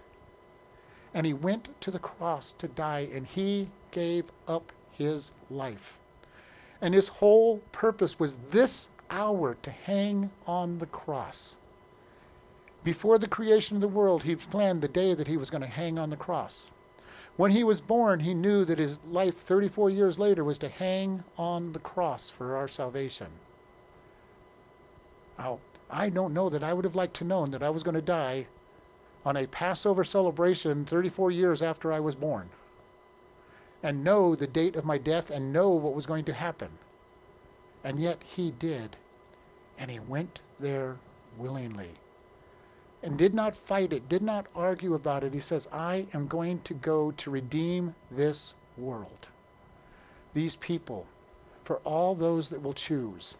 And 1.12 1.26
he 1.26 1.34
went 1.34 1.68
to 1.80 1.90
the 1.90 1.98
cross 1.98 2.52
to 2.52 2.68
die 2.68 3.08
and 3.12 3.26
he 3.26 3.68
gave 3.90 4.30
up 4.46 4.72
his 4.92 5.32
life. 5.50 5.98
And 6.80 6.94
his 6.94 7.08
whole 7.08 7.58
purpose 7.72 8.18
was 8.18 8.36
this 8.50 8.88
hour 9.10 9.56
to 9.62 9.70
hang 9.70 10.30
on 10.46 10.78
the 10.78 10.86
cross. 10.86 11.58
Before 12.82 13.18
the 13.18 13.28
creation 13.28 13.76
of 13.76 13.80
the 13.80 13.88
world, 13.88 14.22
he 14.22 14.36
planned 14.36 14.80
the 14.80 14.88
day 14.88 15.12
that 15.14 15.26
he 15.26 15.36
was 15.36 15.50
going 15.50 15.62
to 15.62 15.66
hang 15.66 15.98
on 15.98 16.10
the 16.10 16.16
cross. 16.16 16.70
When 17.36 17.50
he 17.50 17.64
was 17.64 17.80
born, 17.80 18.20
he 18.20 18.34
knew 18.34 18.64
that 18.64 18.78
his 18.78 18.98
life 19.10 19.36
34 19.36 19.90
years 19.90 20.18
later 20.18 20.44
was 20.44 20.58
to 20.58 20.68
hang 20.68 21.24
on 21.36 21.72
the 21.72 21.78
cross 21.78 22.30
for 22.30 22.56
our 22.56 22.68
salvation. 22.68 23.28
Now, 25.38 25.58
I 25.90 26.08
don't 26.08 26.34
know 26.34 26.48
that 26.48 26.62
I 26.62 26.72
would 26.72 26.84
have 26.84 26.94
liked 26.94 27.16
to 27.16 27.24
known 27.24 27.50
that 27.50 27.62
I 27.62 27.70
was 27.70 27.82
going 27.82 27.94
to 27.94 28.02
die 28.02 28.46
on 29.24 29.36
a 29.36 29.46
Passover 29.46 30.04
celebration 30.04 30.84
34 30.84 31.30
years 31.30 31.62
after 31.62 31.92
I 31.92 32.00
was 32.00 32.14
born 32.14 32.48
and 33.82 34.04
know 34.04 34.34
the 34.34 34.46
date 34.46 34.76
of 34.76 34.84
my 34.84 34.98
death 34.98 35.30
and 35.30 35.52
know 35.52 35.70
what 35.70 35.94
was 35.94 36.06
going 36.06 36.24
to 36.26 36.32
happen. 36.32 36.70
And 37.82 37.98
yet 37.98 38.22
he 38.22 38.50
did. 38.50 38.96
And 39.78 39.90
he 39.90 39.98
went 39.98 40.40
there 40.58 40.98
willingly 41.38 41.90
and 43.02 43.16
did 43.16 43.32
not 43.32 43.56
fight 43.56 43.92
it, 43.92 44.08
did 44.08 44.22
not 44.22 44.46
argue 44.54 44.94
about 44.94 45.24
it. 45.24 45.32
He 45.32 45.40
says, 45.40 45.66
I 45.72 46.06
am 46.12 46.26
going 46.26 46.60
to 46.62 46.74
go 46.74 47.12
to 47.12 47.30
redeem 47.30 47.94
this 48.10 48.54
world, 48.76 49.28
these 50.34 50.56
people, 50.56 51.06
for 51.64 51.76
all 51.78 52.14
those 52.14 52.50
that 52.50 52.62
will 52.62 52.74
choose. 52.74 53.36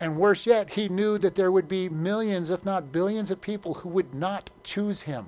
And 0.00 0.16
worse 0.16 0.46
yet, 0.46 0.70
he 0.70 0.88
knew 0.88 1.18
that 1.18 1.34
there 1.34 1.52
would 1.52 1.68
be 1.68 1.90
millions, 1.90 2.48
if 2.48 2.64
not 2.64 2.90
billions, 2.90 3.30
of 3.30 3.42
people 3.42 3.74
who 3.74 3.90
would 3.90 4.14
not 4.14 4.48
choose 4.64 5.02
him. 5.02 5.26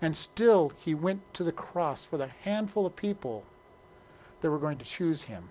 And 0.00 0.16
still, 0.16 0.72
he 0.78 0.94
went 0.94 1.34
to 1.34 1.44
the 1.44 1.52
cross 1.52 2.04
for 2.06 2.16
the 2.16 2.30
handful 2.42 2.86
of 2.86 2.96
people 2.96 3.44
that 4.40 4.50
were 4.50 4.58
going 4.58 4.78
to 4.78 4.84
choose 4.84 5.24
him. 5.24 5.50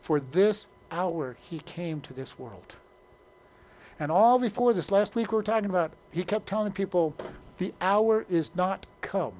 For 0.00 0.20
this 0.20 0.68
hour, 0.92 1.36
he 1.40 1.58
came 1.58 2.00
to 2.02 2.14
this 2.14 2.38
world. 2.38 2.76
And 3.98 4.12
all 4.12 4.38
before 4.38 4.72
this, 4.72 4.92
last 4.92 5.16
week 5.16 5.32
we 5.32 5.36
were 5.36 5.42
talking 5.42 5.70
about, 5.70 5.92
he 6.12 6.22
kept 6.22 6.46
telling 6.46 6.72
people, 6.72 7.14
the 7.58 7.74
hour 7.80 8.24
is 8.30 8.54
not 8.54 8.86
come. 9.00 9.34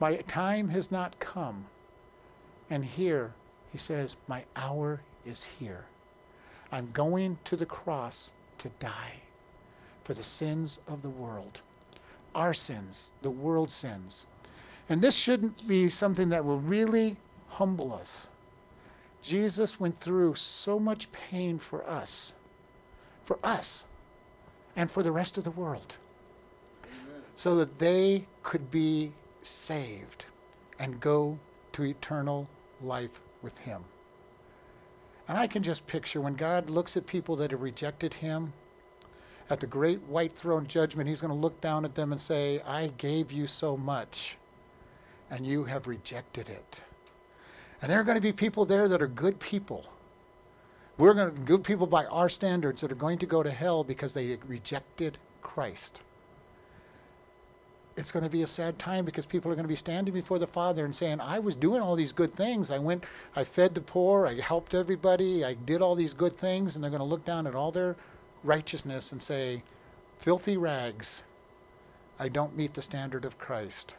My 0.00 0.16
time 0.16 0.68
has 0.70 0.90
not 0.90 1.18
come. 1.18 1.66
And 2.70 2.84
here, 2.84 3.34
he 3.70 3.78
says, 3.78 4.16
my 4.26 4.44
hour 4.56 5.02
is 5.26 5.44
here. 5.44 5.84
I'm 6.72 6.90
going 6.92 7.38
to 7.44 7.56
the 7.56 7.66
cross 7.66 8.32
to 8.58 8.70
die 8.80 9.22
for 10.04 10.14
the 10.14 10.22
sins 10.22 10.80
of 10.88 11.02
the 11.02 11.08
world 11.10 11.62
our 12.36 12.54
sins, 12.54 13.10
the 13.22 13.30
world's 13.30 13.74
sins. 13.74 14.26
And 14.88 15.00
this 15.00 15.16
shouldn't 15.16 15.66
be 15.66 15.88
something 15.88 16.28
that 16.28 16.44
will 16.44 16.60
really 16.60 17.16
humble 17.48 17.92
us. 17.92 18.28
Jesus 19.22 19.80
went 19.80 19.98
through 19.98 20.36
so 20.36 20.78
much 20.78 21.10
pain 21.10 21.58
for 21.58 21.84
us, 21.88 22.34
for 23.24 23.40
us, 23.42 23.84
and 24.76 24.88
for 24.88 25.02
the 25.02 25.10
rest 25.10 25.36
of 25.38 25.42
the 25.42 25.50
world, 25.50 25.96
Amen. 26.84 27.22
so 27.34 27.56
that 27.56 27.78
they 27.80 28.26
could 28.44 28.70
be 28.70 29.12
saved 29.42 30.26
and 30.78 31.00
go 31.00 31.38
to 31.72 31.84
eternal 31.84 32.46
life 32.80 33.20
with 33.42 33.58
Him. 33.58 33.82
And 35.28 35.36
I 35.36 35.46
can 35.46 35.62
just 35.62 35.86
picture 35.86 36.20
when 36.20 36.34
God 36.34 36.70
looks 36.70 36.96
at 36.96 37.06
people 37.06 37.36
that 37.36 37.50
have 37.50 37.62
rejected 37.62 38.14
Him 38.14 38.52
at 39.48 39.60
the 39.60 39.66
great 39.66 40.02
white 40.02 40.34
throne 40.34 40.66
judgment, 40.66 41.08
he's 41.08 41.20
going 41.20 41.32
to 41.32 41.38
look 41.38 41.60
down 41.60 41.84
at 41.84 41.94
them 41.94 42.12
and 42.12 42.20
say, 42.20 42.60
I 42.66 42.88
gave 42.98 43.32
you 43.32 43.46
so 43.46 43.76
much, 43.76 44.38
and 45.30 45.46
you 45.46 45.64
have 45.64 45.86
rejected 45.86 46.48
it. 46.48 46.82
And 47.80 47.90
there 47.90 48.00
are 48.00 48.04
going 48.04 48.16
to 48.16 48.22
be 48.22 48.32
people 48.32 48.64
there 48.64 48.88
that 48.88 49.02
are 49.02 49.06
good 49.06 49.38
people. 49.38 49.84
We're 50.98 51.14
going 51.14 51.32
to 51.32 51.40
good 51.42 51.62
people 51.62 51.86
by 51.86 52.06
our 52.06 52.28
standards 52.28 52.80
that 52.80 52.90
are 52.90 52.96
going 52.96 53.18
to 53.18 53.26
go 53.26 53.42
to 53.42 53.50
hell 53.50 53.84
because 53.84 54.14
they 54.14 54.38
rejected 54.46 55.18
Christ. 55.42 56.02
It's 57.96 58.12
going 58.12 58.24
to 58.24 58.30
be 58.30 58.42
a 58.42 58.46
sad 58.46 58.78
time 58.78 59.06
because 59.06 59.24
people 59.24 59.50
are 59.50 59.54
going 59.54 59.64
to 59.64 59.68
be 59.68 59.74
standing 59.76 60.12
before 60.12 60.38
the 60.38 60.46
Father 60.46 60.84
and 60.84 60.94
saying, 60.94 61.20
I 61.20 61.38
was 61.38 61.56
doing 61.56 61.80
all 61.80 61.96
these 61.96 62.12
good 62.12 62.34
things. 62.36 62.70
I 62.70 62.78
went, 62.78 63.04
I 63.34 63.42
fed 63.42 63.74
the 63.74 63.80
poor, 63.80 64.26
I 64.26 64.38
helped 64.40 64.74
everybody, 64.74 65.44
I 65.44 65.54
did 65.54 65.80
all 65.80 65.94
these 65.94 66.12
good 66.12 66.36
things, 66.36 66.74
and 66.74 66.84
they're 66.84 66.90
going 66.90 67.00
to 67.00 67.04
look 67.04 67.24
down 67.24 67.46
at 67.46 67.54
all 67.54 67.72
their 67.72 67.96
righteousness 68.44 69.12
and 69.12 69.22
say, 69.22 69.62
filthy 70.18 70.58
rags, 70.58 71.24
I 72.18 72.28
don't 72.28 72.56
meet 72.56 72.74
the 72.74 72.82
standard 72.82 73.24
of 73.24 73.38
Christ. 73.38 73.94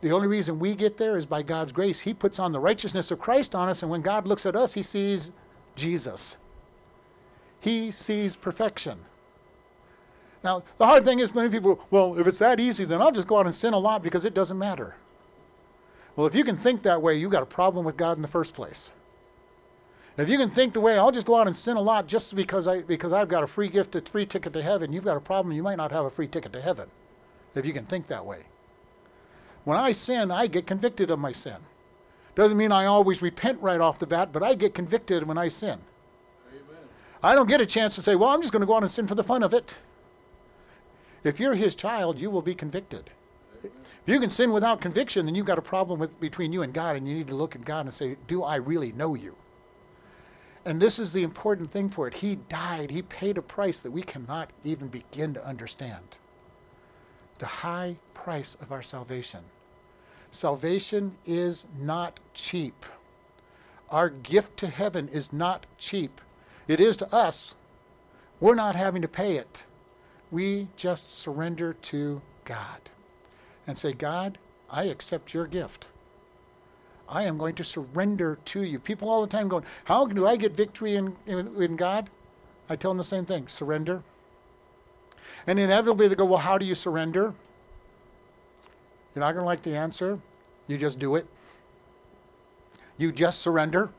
The 0.00 0.12
only 0.12 0.28
reason 0.28 0.58
we 0.58 0.74
get 0.74 0.96
there 0.96 1.16
is 1.16 1.26
by 1.26 1.42
God's 1.42 1.72
grace. 1.72 2.00
He 2.00 2.14
puts 2.14 2.38
on 2.38 2.52
the 2.52 2.60
righteousness 2.60 3.10
of 3.10 3.18
Christ 3.18 3.54
on 3.54 3.68
us, 3.68 3.82
and 3.82 3.90
when 3.90 4.02
God 4.02 4.28
looks 4.28 4.46
at 4.46 4.54
us, 4.54 4.74
he 4.74 4.82
sees 4.82 5.32
Jesus. 5.74 6.36
He 7.58 7.90
sees 7.90 8.36
perfection. 8.36 8.98
Now, 10.44 10.62
the 10.76 10.84
hard 10.84 11.04
thing 11.04 11.20
is 11.20 11.34
many 11.34 11.48
people, 11.48 11.82
well, 11.90 12.18
if 12.18 12.26
it's 12.26 12.38
that 12.38 12.60
easy, 12.60 12.84
then 12.84 13.00
I'll 13.00 13.10
just 13.10 13.26
go 13.26 13.38
out 13.38 13.46
and 13.46 13.54
sin 13.54 13.72
a 13.72 13.78
lot 13.78 14.02
because 14.02 14.26
it 14.26 14.34
doesn't 14.34 14.58
matter. 14.58 14.94
Well, 16.14 16.26
if 16.26 16.34
you 16.34 16.44
can 16.44 16.56
think 16.56 16.82
that 16.82 17.00
way, 17.00 17.16
you've 17.16 17.32
got 17.32 17.42
a 17.42 17.46
problem 17.46 17.84
with 17.84 17.96
God 17.96 18.18
in 18.18 18.22
the 18.22 18.28
first 18.28 18.52
place. 18.52 18.92
If 20.16 20.28
you 20.28 20.38
can 20.38 20.50
think 20.50 20.74
the 20.74 20.80
way 20.80 20.96
I'll 20.96 21.10
just 21.10 21.26
go 21.26 21.40
out 21.40 21.48
and 21.48 21.56
sin 21.56 21.76
a 21.76 21.80
lot 21.80 22.06
just 22.06 22.36
because 22.36 22.68
I 22.68 22.82
because 22.82 23.12
I've 23.12 23.26
got 23.26 23.42
a 23.42 23.48
free 23.48 23.66
gift, 23.66 23.96
a 23.96 24.00
free 24.00 24.26
ticket 24.26 24.52
to 24.52 24.62
heaven, 24.62 24.92
you've 24.92 25.04
got 25.04 25.16
a 25.16 25.20
problem. 25.20 25.52
You 25.52 25.62
might 25.64 25.76
not 25.76 25.90
have 25.90 26.04
a 26.04 26.10
free 26.10 26.28
ticket 26.28 26.52
to 26.52 26.60
heaven. 26.60 26.88
If 27.56 27.66
you 27.66 27.72
can 27.72 27.84
think 27.84 28.06
that 28.06 28.24
way. 28.24 28.44
When 29.64 29.76
I 29.76 29.90
sin, 29.90 30.30
I 30.30 30.46
get 30.46 30.68
convicted 30.68 31.10
of 31.10 31.18
my 31.18 31.32
sin. 31.32 31.56
Doesn't 32.36 32.56
mean 32.56 32.70
I 32.70 32.84
always 32.84 33.22
repent 33.22 33.60
right 33.60 33.80
off 33.80 33.98
the 33.98 34.06
bat, 34.06 34.28
but 34.32 34.42
I 34.42 34.54
get 34.54 34.74
convicted 34.74 35.26
when 35.26 35.38
I 35.38 35.48
sin. 35.48 35.78
Amen. 36.48 36.82
I 37.22 37.34
don't 37.34 37.48
get 37.48 37.60
a 37.60 37.66
chance 37.66 37.94
to 37.94 38.02
say, 38.02 38.14
well, 38.14 38.28
I'm 38.28 38.40
just 38.40 38.52
going 38.52 38.60
to 38.60 38.66
go 38.66 38.74
out 38.74 38.82
and 38.82 38.90
sin 38.90 39.06
for 39.06 39.14
the 39.14 39.24
fun 39.24 39.42
of 39.42 39.54
it. 39.54 39.78
If 41.24 41.40
you're 41.40 41.54
his 41.54 41.74
child, 41.74 42.20
you 42.20 42.30
will 42.30 42.42
be 42.42 42.54
convicted. 42.54 43.10
If 43.62 43.72
you 44.06 44.20
can 44.20 44.30
sin 44.30 44.52
without 44.52 44.82
conviction, 44.82 45.24
then 45.24 45.34
you've 45.34 45.46
got 45.46 45.58
a 45.58 45.62
problem 45.62 45.98
with, 45.98 46.20
between 46.20 46.52
you 46.52 46.62
and 46.62 46.72
God, 46.72 46.96
and 46.96 47.08
you 47.08 47.14
need 47.14 47.28
to 47.28 47.34
look 47.34 47.56
at 47.56 47.64
God 47.64 47.86
and 47.86 47.94
say, 47.94 48.16
do 48.26 48.42
I 48.42 48.56
really 48.56 48.92
know 48.92 49.14
you? 49.14 49.34
And 50.66 50.80
this 50.80 50.98
is 50.98 51.12
the 51.12 51.22
important 51.22 51.70
thing 51.70 51.88
for 51.88 52.08
it. 52.08 52.14
He 52.14 52.36
died, 52.36 52.90
He 52.90 53.02
paid 53.02 53.36
a 53.36 53.42
price 53.42 53.80
that 53.80 53.90
we 53.90 54.02
cannot 54.02 54.50
even 54.64 54.88
begin 54.88 55.34
to 55.34 55.46
understand. 55.46 56.18
The 57.38 57.46
high 57.46 57.98
price 58.14 58.56
of 58.60 58.72
our 58.72 58.82
salvation. 58.82 59.40
Salvation 60.30 61.16
is 61.26 61.66
not 61.78 62.18
cheap. 62.32 62.86
Our 63.90 64.08
gift 64.08 64.56
to 64.58 64.66
heaven 64.66 65.08
is 65.08 65.32
not 65.32 65.66
cheap. 65.76 66.20
It 66.66 66.80
is 66.80 66.96
to 66.98 67.14
us. 67.14 67.54
We're 68.40 68.54
not 68.54 68.74
having 68.74 69.02
to 69.02 69.08
pay 69.08 69.36
it. 69.36 69.66
We 70.30 70.68
just 70.76 71.18
surrender 71.18 71.74
to 71.74 72.20
God 72.44 72.80
and 73.66 73.78
say, 73.78 73.92
God, 73.92 74.38
I 74.70 74.84
accept 74.84 75.34
your 75.34 75.46
gift. 75.46 75.86
I 77.08 77.24
am 77.24 77.38
going 77.38 77.54
to 77.56 77.64
surrender 77.64 78.38
to 78.46 78.62
you. 78.62 78.78
People 78.78 79.08
all 79.08 79.20
the 79.20 79.28
time 79.28 79.48
going, 79.48 79.64
How 79.84 80.06
do 80.06 80.26
I 80.26 80.36
get 80.36 80.56
victory 80.56 80.96
in, 80.96 81.16
in, 81.26 81.54
in 81.62 81.76
God? 81.76 82.10
I 82.68 82.76
tell 82.76 82.90
them 82.90 82.98
the 82.98 83.04
same 83.04 83.26
thing 83.26 83.46
surrender. 83.48 84.02
And 85.46 85.58
inevitably 85.58 86.08
they 86.08 86.14
go, 86.14 86.24
Well, 86.24 86.38
how 86.38 86.58
do 86.58 86.66
you 86.66 86.74
surrender? 86.74 87.34
You're 89.14 89.20
not 89.20 89.32
going 89.32 89.42
to 89.42 89.46
like 89.46 89.62
the 89.62 89.76
answer. 89.76 90.18
You 90.66 90.78
just 90.78 90.98
do 90.98 91.14
it. 91.16 91.26
You 92.96 93.12
just 93.12 93.40
surrender. 93.40 93.90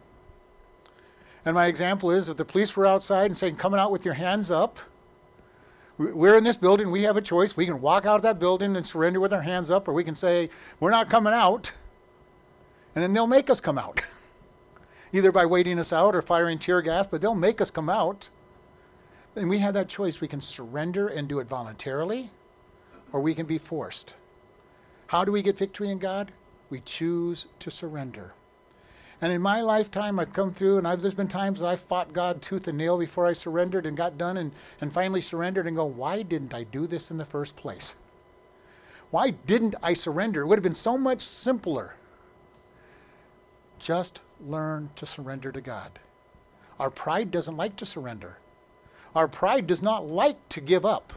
And 1.45 1.53
my 1.53 1.67
example 1.67 2.09
is 2.09 2.27
if 2.27 2.37
the 2.37 2.45
police 2.45 2.75
were 2.75 2.87
outside 2.87 3.27
and 3.27 3.37
saying, 3.37 3.57
Coming 3.57 3.79
out 3.79 3.91
with 3.91 4.03
your 4.03 4.15
hands 4.15 4.49
up, 4.49 4.79
we're 5.97 6.37
in 6.37 6.43
this 6.43 6.55
building, 6.55 6.91
we 6.91 7.03
have 7.03 7.17
a 7.17 7.21
choice. 7.21 7.55
We 7.55 7.65
can 7.65 7.81
walk 7.81 8.05
out 8.05 8.17
of 8.17 8.21
that 8.23 8.39
building 8.39 8.75
and 8.75 8.85
surrender 8.85 9.19
with 9.19 9.33
our 9.33 9.41
hands 9.41 9.69
up, 9.71 9.87
or 9.87 9.93
we 9.93 10.03
can 10.03 10.15
say, 10.15 10.49
We're 10.79 10.91
not 10.91 11.09
coming 11.09 11.33
out 11.33 11.71
and 12.95 13.03
then 13.03 13.13
they'll 13.13 13.27
make 13.27 13.49
us 13.49 13.59
come 13.59 13.77
out. 13.77 14.01
Either 15.13 15.31
by 15.31 15.45
waiting 15.45 15.77
us 15.77 15.93
out 15.93 16.15
or 16.15 16.21
firing 16.21 16.57
tear 16.57 16.81
gas, 16.81 17.07
but 17.07 17.21
they'll 17.21 17.35
make 17.35 17.61
us 17.61 17.69
come 17.69 17.89
out. 17.89 18.29
And 19.35 19.49
we 19.49 19.59
have 19.59 19.73
that 19.73 19.89
choice. 19.89 20.21
We 20.21 20.29
can 20.29 20.41
surrender 20.41 21.09
and 21.09 21.27
do 21.27 21.39
it 21.39 21.47
voluntarily, 21.47 22.31
or 23.11 23.19
we 23.19 23.35
can 23.35 23.45
be 23.45 23.57
forced. 23.57 24.15
How 25.07 25.25
do 25.25 25.31
we 25.31 25.41
get 25.41 25.57
victory 25.57 25.89
in 25.89 25.99
God? 25.99 26.31
We 26.69 26.79
choose 26.79 27.47
to 27.59 27.69
surrender. 27.69 28.33
And 29.21 29.31
in 29.31 29.41
my 29.41 29.61
lifetime, 29.61 30.19
I've 30.19 30.33
come 30.33 30.53
through, 30.53 30.77
and 30.77 30.87
I've, 30.87 31.01
there's 31.01 31.13
been 31.13 31.27
times 31.27 31.61
I 31.61 31.75
fought 31.75 32.13
God 32.13 32.41
tooth 32.41 32.67
and 32.67 32.77
nail 32.77 32.97
before 32.97 33.25
I 33.25 33.33
surrendered 33.33 33.85
and 33.85 33.95
got 33.95 34.17
done 34.17 34.37
and, 34.37 34.51
and 34.81 34.91
finally 34.91 35.21
surrendered 35.21 35.67
and 35.67 35.75
go, 35.75 35.85
why 35.85 36.21
didn't 36.21 36.53
I 36.53 36.63
do 36.63 36.85
this 36.85 37.11
in 37.11 37.17
the 37.17 37.25
first 37.25 37.55
place? 37.55 37.95
Why 39.11 39.29
didn't 39.29 39.75
I 39.81 39.93
surrender? 39.93 40.41
It 40.41 40.47
would 40.47 40.57
have 40.57 40.63
been 40.63 40.75
so 40.75 40.97
much 40.97 41.21
simpler 41.21 41.95
just 43.79 44.21
learn 44.45 44.89
to 44.95 45.05
surrender 45.05 45.51
to 45.51 45.61
God. 45.61 45.91
Our 46.79 46.89
pride 46.89 47.31
doesn't 47.31 47.55
like 47.55 47.75
to 47.77 47.85
surrender. 47.85 48.37
Our 49.15 49.27
pride 49.27 49.67
does 49.67 49.81
not 49.81 50.07
like 50.07 50.37
to 50.49 50.61
give 50.61 50.85
up. 50.85 51.13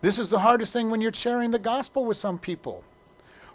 This 0.00 0.18
is 0.18 0.30
the 0.30 0.40
hardest 0.40 0.72
thing 0.72 0.90
when 0.90 1.00
you're 1.00 1.12
sharing 1.12 1.50
the 1.50 1.58
gospel 1.58 2.04
with 2.04 2.16
some 2.16 2.38
people. 2.38 2.84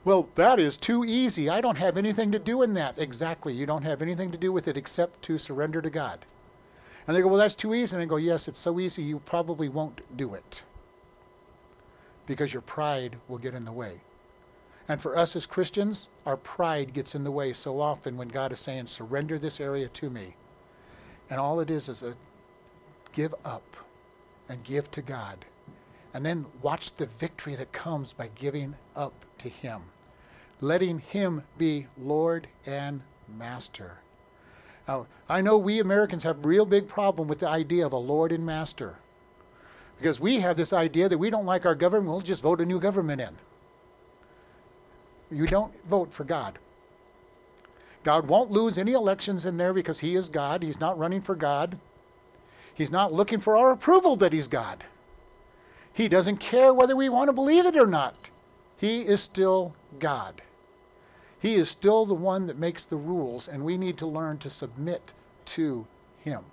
Well, 0.07 0.29
that 0.35 0.57
is 0.57 0.77
too 0.77 1.03
easy. 1.03 1.49
I 1.49 1.59
don't 1.59 1.77
have 1.79 1.97
anything 1.97 2.31
to 2.31 2.39
do 2.39 2.61
in 2.61 2.75
that. 2.75 2.97
Exactly. 2.97 3.51
You 3.51 3.65
don't 3.65 3.83
have 3.83 4.01
anything 4.01 4.31
to 4.31 4.37
do 4.37 4.53
with 4.53 4.69
it 4.69 4.77
except 4.77 5.21
to 5.23 5.37
surrender 5.37 5.81
to 5.81 5.89
God. 5.89 6.25
And 7.05 7.13
they 7.13 7.19
go, 7.19 7.27
Well, 7.27 7.37
that's 7.37 7.55
too 7.55 7.73
easy. 7.73 7.93
And 7.93 8.01
I 8.01 8.05
go, 8.05 8.15
Yes, 8.15 8.47
it's 8.47 8.57
so 8.61 8.79
easy, 8.79 9.03
you 9.03 9.19
probably 9.19 9.67
won't 9.67 9.99
do 10.15 10.33
it. 10.33 10.63
Because 12.25 12.53
your 12.53 12.61
pride 12.61 13.17
will 13.27 13.37
get 13.37 13.53
in 13.53 13.65
the 13.65 13.73
way. 13.73 13.99
And 14.87 15.01
for 15.01 15.17
us 15.17 15.35
as 15.35 15.45
Christians, 15.45 16.07
our 16.25 16.37
pride 16.37 16.93
gets 16.93 17.13
in 17.13 17.25
the 17.25 17.31
way 17.31 17.51
so 17.51 17.81
often 17.81 18.15
when 18.15 18.29
God 18.29 18.53
is 18.53 18.59
saying, 18.61 18.87
surrender 18.87 19.37
this 19.37 19.59
area 19.59 19.89
to 19.89 20.09
me. 20.09 20.37
And 21.29 21.37
all 21.37 21.59
it 21.59 21.69
is 21.69 21.89
is 21.89 22.01
a 22.01 22.15
give 23.11 23.35
up 23.43 23.75
and 24.47 24.63
give 24.63 24.89
to 24.91 25.01
God. 25.01 25.43
And 26.13 26.25
then 26.25 26.45
watch 26.61 26.95
the 26.95 27.07
victory 27.07 27.55
that 27.55 27.73
comes 27.73 28.13
by 28.13 28.29
giving 28.35 28.75
up 28.95 29.25
to 29.39 29.49
Him, 29.49 29.81
letting 30.61 30.99
Him 30.99 31.43
be 31.57 31.87
Lord 31.97 32.47
and 32.65 33.01
Master 33.37 33.99
Now, 34.87 35.07
I 35.27 35.41
know 35.41 35.57
we 35.57 35.79
Americans 35.79 36.23
have 36.23 36.43
a 36.43 36.47
real 36.47 36.65
big 36.65 36.87
problem 36.87 37.27
with 37.27 37.39
the 37.39 37.49
idea 37.49 37.85
of 37.85 37.93
a 37.93 37.97
Lord 37.97 38.31
and 38.31 38.45
Master. 38.45 38.97
Because 39.97 40.19
we 40.19 40.39
have 40.39 40.55
this 40.55 40.71
idea 40.73 41.09
that 41.09 41.17
we 41.17 41.29
don't 41.29 41.45
like 41.45 41.65
our 41.65 41.75
government, 41.75 42.11
we'll 42.11 42.21
just 42.21 42.41
vote 42.41 42.61
a 42.61 42.65
new 42.65 42.79
government 42.79 43.21
in. 43.21 43.35
You 45.31 45.45
don't 45.45 45.73
vote 45.85 46.13
for 46.13 46.23
God. 46.23 46.59
God 48.03 48.27
won't 48.27 48.51
lose 48.51 48.77
any 48.77 48.93
elections 48.93 49.45
in 49.45 49.57
there 49.57 49.73
because 49.73 49.99
He 49.99 50.15
is 50.15 50.29
God. 50.29 50.63
He's 50.63 50.79
not 50.79 50.97
running 50.97 51.19
for 51.19 51.35
God. 51.35 51.77
He's 52.73 52.91
not 52.91 53.11
looking 53.11 53.39
for 53.39 53.57
our 53.57 53.71
approval 53.71 54.15
that 54.17 54.31
He's 54.31 54.47
God. 54.47 54.85
He 55.91 56.07
doesn't 56.07 56.37
care 56.37 56.73
whether 56.73 56.95
we 56.95 57.09
want 57.09 57.27
to 57.27 57.33
believe 57.33 57.65
it 57.65 57.75
or 57.75 57.87
not. 57.87 58.29
He 58.77 59.01
is 59.01 59.21
still 59.21 59.75
God. 59.99 60.41
He 61.39 61.55
is 61.55 61.69
still 61.69 62.05
the 62.05 62.13
one 62.13 62.47
that 62.47 62.57
makes 62.57 62.85
the 62.85 62.97
rules, 62.97 63.47
and 63.47 63.63
we 63.63 63.77
need 63.77 63.97
to 63.97 64.07
learn 64.07 64.37
to 64.39 64.49
submit 64.49 65.13
to 65.45 65.85
Him 66.19 66.43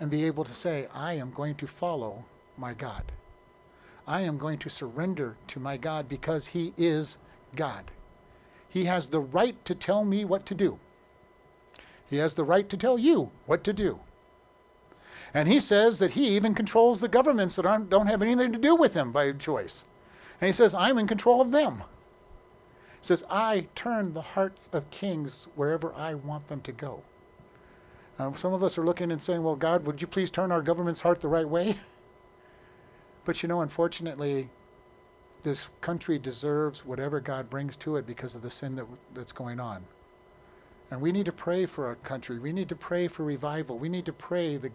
and 0.00 0.10
be 0.10 0.24
able 0.24 0.44
to 0.44 0.54
say, 0.54 0.88
I 0.94 1.14
am 1.14 1.30
going 1.30 1.54
to 1.56 1.66
follow 1.66 2.24
my 2.56 2.74
God. 2.74 3.04
I 4.06 4.22
am 4.22 4.38
going 4.38 4.58
to 4.58 4.70
surrender 4.70 5.36
to 5.48 5.60
my 5.60 5.76
God 5.76 6.08
because 6.08 6.46
He 6.46 6.72
is 6.76 7.18
God. 7.54 7.90
He 8.68 8.84
has 8.84 9.06
the 9.06 9.20
right 9.20 9.62
to 9.64 9.74
tell 9.74 10.04
me 10.04 10.24
what 10.24 10.44
to 10.46 10.54
do. 10.54 10.78
He 12.08 12.16
has 12.16 12.34
the 12.34 12.44
right 12.44 12.68
to 12.68 12.76
tell 12.76 12.98
you 12.98 13.30
what 13.46 13.64
to 13.64 13.72
do. 13.72 14.00
And 15.34 15.48
he 15.48 15.60
says 15.60 15.98
that 15.98 16.12
he 16.12 16.28
even 16.28 16.54
controls 16.54 17.00
the 17.00 17.08
governments 17.08 17.56
that 17.56 17.88
don't 17.90 18.06
have 18.06 18.22
anything 18.22 18.52
to 18.52 18.58
do 18.58 18.74
with 18.74 18.94
him 18.94 19.12
by 19.12 19.30
choice. 19.32 19.84
And 20.40 20.46
he 20.46 20.52
says, 20.52 20.72
I'm 20.72 20.98
in 20.98 21.06
control 21.06 21.40
of 21.40 21.50
them. 21.50 21.82
He 23.00 23.06
says, 23.06 23.24
I 23.30 23.68
turn 23.74 24.12
the 24.12 24.22
hearts 24.22 24.68
of 24.72 24.90
kings 24.90 25.48
wherever 25.54 25.94
I 25.94 26.14
want 26.14 26.48
them 26.48 26.60
to 26.62 26.72
go. 26.72 27.02
Now, 28.18 28.32
some 28.32 28.52
of 28.52 28.64
us 28.64 28.76
are 28.76 28.84
looking 28.84 29.12
and 29.12 29.22
saying, 29.22 29.42
Well, 29.42 29.54
God, 29.54 29.86
would 29.86 30.00
you 30.00 30.08
please 30.08 30.30
turn 30.30 30.50
our 30.50 30.62
government's 30.62 31.00
heart 31.00 31.20
the 31.20 31.28
right 31.28 31.48
way? 31.48 31.76
But 33.24 33.42
you 33.42 33.48
know, 33.48 33.60
unfortunately, 33.60 34.48
this 35.42 35.68
country 35.82 36.18
deserves 36.18 36.86
whatever 36.86 37.20
God 37.20 37.50
brings 37.50 37.76
to 37.76 37.96
it 37.96 38.06
because 38.06 38.34
of 38.34 38.40
the 38.40 38.48
sin 38.48 38.74
that, 38.76 38.86
that's 39.12 39.32
going 39.32 39.60
on. 39.60 39.84
And 40.90 40.98
we 41.02 41.12
need 41.12 41.26
to 41.26 41.32
pray 41.32 41.66
for 41.66 41.86
our 41.86 41.96
country. 41.96 42.38
We 42.38 42.52
need 42.52 42.70
to 42.70 42.74
pray 42.74 43.06
for 43.06 43.24
revival. 43.24 43.76
We 43.76 43.90
need 43.90 44.06
to 44.06 44.14
pray 44.14 44.56
that 44.56 44.72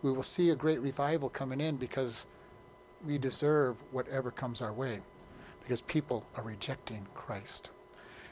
we 0.00 0.10
will 0.12 0.22
see 0.22 0.48
a 0.48 0.54
great 0.54 0.80
revival 0.80 1.28
coming 1.28 1.60
in 1.60 1.76
because 1.76 2.24
we 3.06 3.18
deserve 3.18 3.76
whatever 3.92 4.30
comes 4.30 4.62
our 4.62 4.72
way 4.72 5.00
because 5.60 5.80
people 5.80 6.24
are 6.36 6.42
rejecting 6.42 7.06
Christ. 7.14 7.70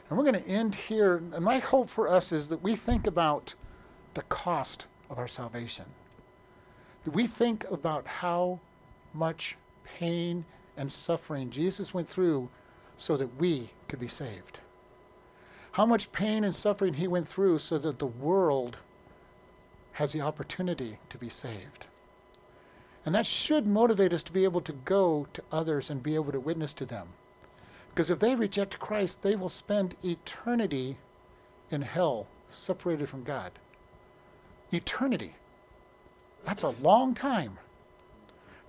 And 0.09 0.17
we're 0.17 0.25
going 0.25 0.41
to 0.41 0.49
end 0.49 0.75
here. 0.75 1.17
And 1.33 1.43
my 1.43 1.59
hope 1.59 1.89
for 1.89 2.07
us 2.07 2.31
is 2.31 2.47
that 2.49 2.63
we 2.63 2.75
think 2.75 3.07
about 3.07 3.55
the 4.13 4.23
cost 4.23 4.87
of 5.09 5.17
our 5.17 5.27
salvation. 5.27 5.85
That 7.05 7.13
we 7.13 7.27
think 7.27 7.65
about 7.71 8.07
how 8.07 8.59
much 9.13 9.57
pain 9.83 10.45
and 10.77 10.91
suffering 10.91 11.49
Jesus 11.49 11.93
went 11.93 12.07
through 12.07 12.49
so 12.97 13.17
that 13.17 13.39
we 13.39 13.69
could 13.87 13.99
be 13.99 14.07
saved. 14.07 14.59
How 15.73 15.85
much 15.85 16.11
pain 16.11 16.43
and 16.43 16.55
suffering 16.55 16.95
he 16.95 17.07
went 17.07 17.27
through 17.27 17.59
so 17.59 17.77
that 17.77 17.99
the 17.99 18.07
world 18.07 18.77
has 19.99 20.13
the 20.13 20.21
opportunity 20.21 20.97
to 21.09 21.17
be 21.17 21.27
saved. 21.27 21.87
And 23.05 23.13
that 23.13 23.25
should 23.25 23.67
motivate 23.67 24.13
us 24.13 24.23
to 24.23 24.31
be 24.31 24.45
able 24.45 24.61
to 24.61 24.71
go 24.71 25.27
to 25.33 25.43
others 25.51 25.89
and 25.89 26.01
be 26.01 26.15
able 26.15 26.31
to 26.31 26.39
witness 26.39 26.73
to 26.73 26.85
them. 26.85 27.09
Because 27.89 28.09
if 28.09 28.19
they 28.19 28.35
reject 28.35 28.79
Christ, 28.79 29.23
they 29.23 29.35
will 29.35 29.49
spend 29.49 29.95
eternity 30.03 30.97
in 31.69 31.81
hell, 31.81 32.27
separated 32.47 33.09
from 33.09 33.23
God. 33.23 33.51
Eternity. 34.71 35.35
That's 36.45 36.63
a 36.63 36.69
long 36.69 37.13
time 37.13 37.57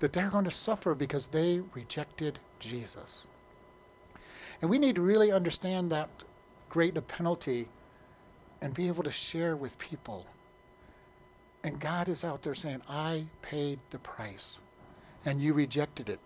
that 0.00 0.12
they're 0.12 0.30
going 0.30 0.44
to 0.44 0.50
suffer 0.50 0.94
because 0.94 1.28
they 1.28 1.60
rejected 1.74 2.38
Jesus. 2.58 3.28
And 4.60 4.70
we 4.70 4.78
need 4.78 4.96
to 4.96 5.02
really 5.02 5.30
understand 5.30 5.90
that 5.90 6.10
great 6.68 7.06
penalty 7.06 7.68
and 8.60 8.74
be 8.74 8.88
able 8.88 9.02
to 9.04 9.10
share 9.10 9.56
with 9.56 9.78
people. 9.78 10.26
And 11.62 11.80
God 11.80 12.08
is 12.08 12.24
out 12.24 12.42
there 12.42 12.54
saying, 12.54 12.82
I 12.88 13.26
paid 13.42 13.78
the 13.90 13.98
price, 13.98 14.60
and 15.24 15.40
you 15.40 15.52
rejected 15.52 16.08
it. 16.08 16.20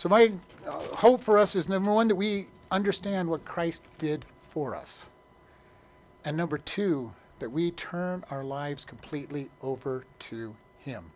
So, 0.00 0.08
my 0.08 0.32
uh, 0.66 0.70
hope 0.96 1.20
for 1.20 1.36
us 1.36 1.54
is 1.54 1.68
number 1.68 1.92
one, 1.92 2.08
that 2.08 2.14
we 2.14 2.46
understand 2.70 3.28
what 3.28 3.44
Christ 3.44 3.82
did 3.98 4.24
for 4.48 4.74
us. 4.74 5.10
And 6.24 6.36
number 6.36 6.56
two, 6.56 7.12
that 7.38 7.50
we 7.50 7.70
turn 7.72 8.24
our 8.30 8.42
lives 8.42 8.84
completely 8.84 9.50
over 9.62 10.04
to 10.20 10.56
Him 10.78 11.12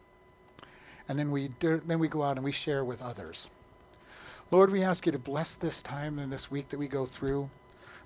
and 1.09 1.19
then 1.19 1.31
we 1.31 1.51
then 1.61 1.99
we 1.99 2.09
go 2.09 2.23
out 2.23 2.37
and 2.37 2.45
we 2.45 2.53
share 2.53 2.85
with 2.85 3.03
others. 3.03 3.49
Lord, 4.51 4.71
we 4.71 4.83
ask 4.83 5.07
you 5.07 5.13
to 5.13 5.19
bless 5.19 5.55
this 5.55 5.83
time 5.83 6.19
and 6.19 6.33
this 6.33 6.51
week 6.51 6.69
that 6.69 6.79
we 6.79 6.87
go 6.87 7.07
through. 7.07 7.51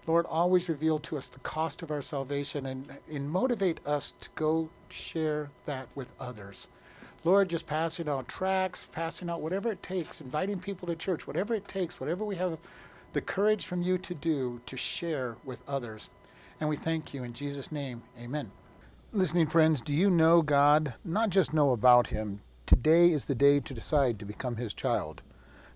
Lord, 0.07 0.24
always 0.26 0.68
reveal 0.68 0.99
to 1.01 1.18
us 1.18 1.29
the 1.29 1.41
cost 1.41 1.83
of 1.83 1.91
our 1.91 2.01
salvation 2.01 2.66
and, 2.66 2.89
and 3.12 3.29
motivate 3.29 3.79
us 3.87 4.14
to 4.20 4.29
go 4.35 4.70
share 4.89 5.51
that 5.66 5.89
with 5.95 6.12
others. 6.18 6.66
Lord, 7.29 7.51
just 7.51 7.66
passing 7.66 8.09
out 8.09 8.26
tracts, 8.26 8.87
passing 8.91 9.29
out 9.29 9.43
whatever 9.43 9.70
it 9.70 9.83
takes, 9.83 10.22
inviting 10.22 10.59
people 10.59 10.89
to 10.89 10.97
church, 10.97 11.26
whatever 11.26 11.55
it 11.55 11.68
takes, 11.68 12.01
whatever 12.01 12.24
we 12.24 12.37
have 12.37 12.57
the 13.12 13.20
courage 13.20 13.66
from 13.66 13.83
you 13.83 13.99
to 13.99 14.14
do 14.14 14.62
to 14.64 14.79
share 14.79 15.37
with 15.45 15.62
others. 15.68 16.09
And 16.59 16.70
we 16.70 16.79
thank 16.79 17.12
you 17.12 17.24
in 17.24 17.35
Jesus' 17.35 17.70
name. 17.70 18.03
Amen. 18.18 18.51
Listening 19.12 19.47
friends, 19.47 19.83
do 19.83 19.93
you 19.93 20.09
know 20.09 20.41
God? 20.41 20.95
Not 21.05 21.29
just 21.29 21.53
know 21.53 21.72
about 21.72 22.07
Him. 22.07 22.41
Today 22.64 23.12
is 23.12 23.26
the 23.26 23.35
day 23.35 23.61
to 23.61 23.74
decide 23.74 24.18
to 24.18 24.24
become 24.24 24.57
his 24.57 24.72
child. 24.72 25.20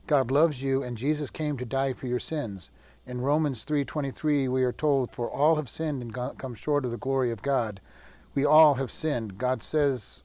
God 0.07 0.31
loves 0.31 0.63
you 0.63 0.83
and 0.83 0.97
Jesus 0.97 1.31
came 1.31 1.59
to 1.59 1.67
die 1.67 1.93
for 1.93 2.07
your 2.07 2.19
sins. 2.19 2.71
In 3.07 3.21
Romans 3.21 3.65
3:23 3.67 4.49
we 4.49 4.65
are 4.65 4.73
told 4.73 5.15
for 5.15 5.31
all 5.31 5.57
have 5.57 5.69
sinned 5.69 6.01
and 6.01 6.15
come 6.15 6.55
short 6.55 6.87
of 6.87 6.91
the 6.91 6.97
glory 6.97 7.31
of 7.31 7.43
God. 7.43 7.83
We 8.35 8.43
all 8.43 8.77
have 8.77 8.91
sinned. 8.91 9.37
God 9.37 9.63
says 9.63 10.25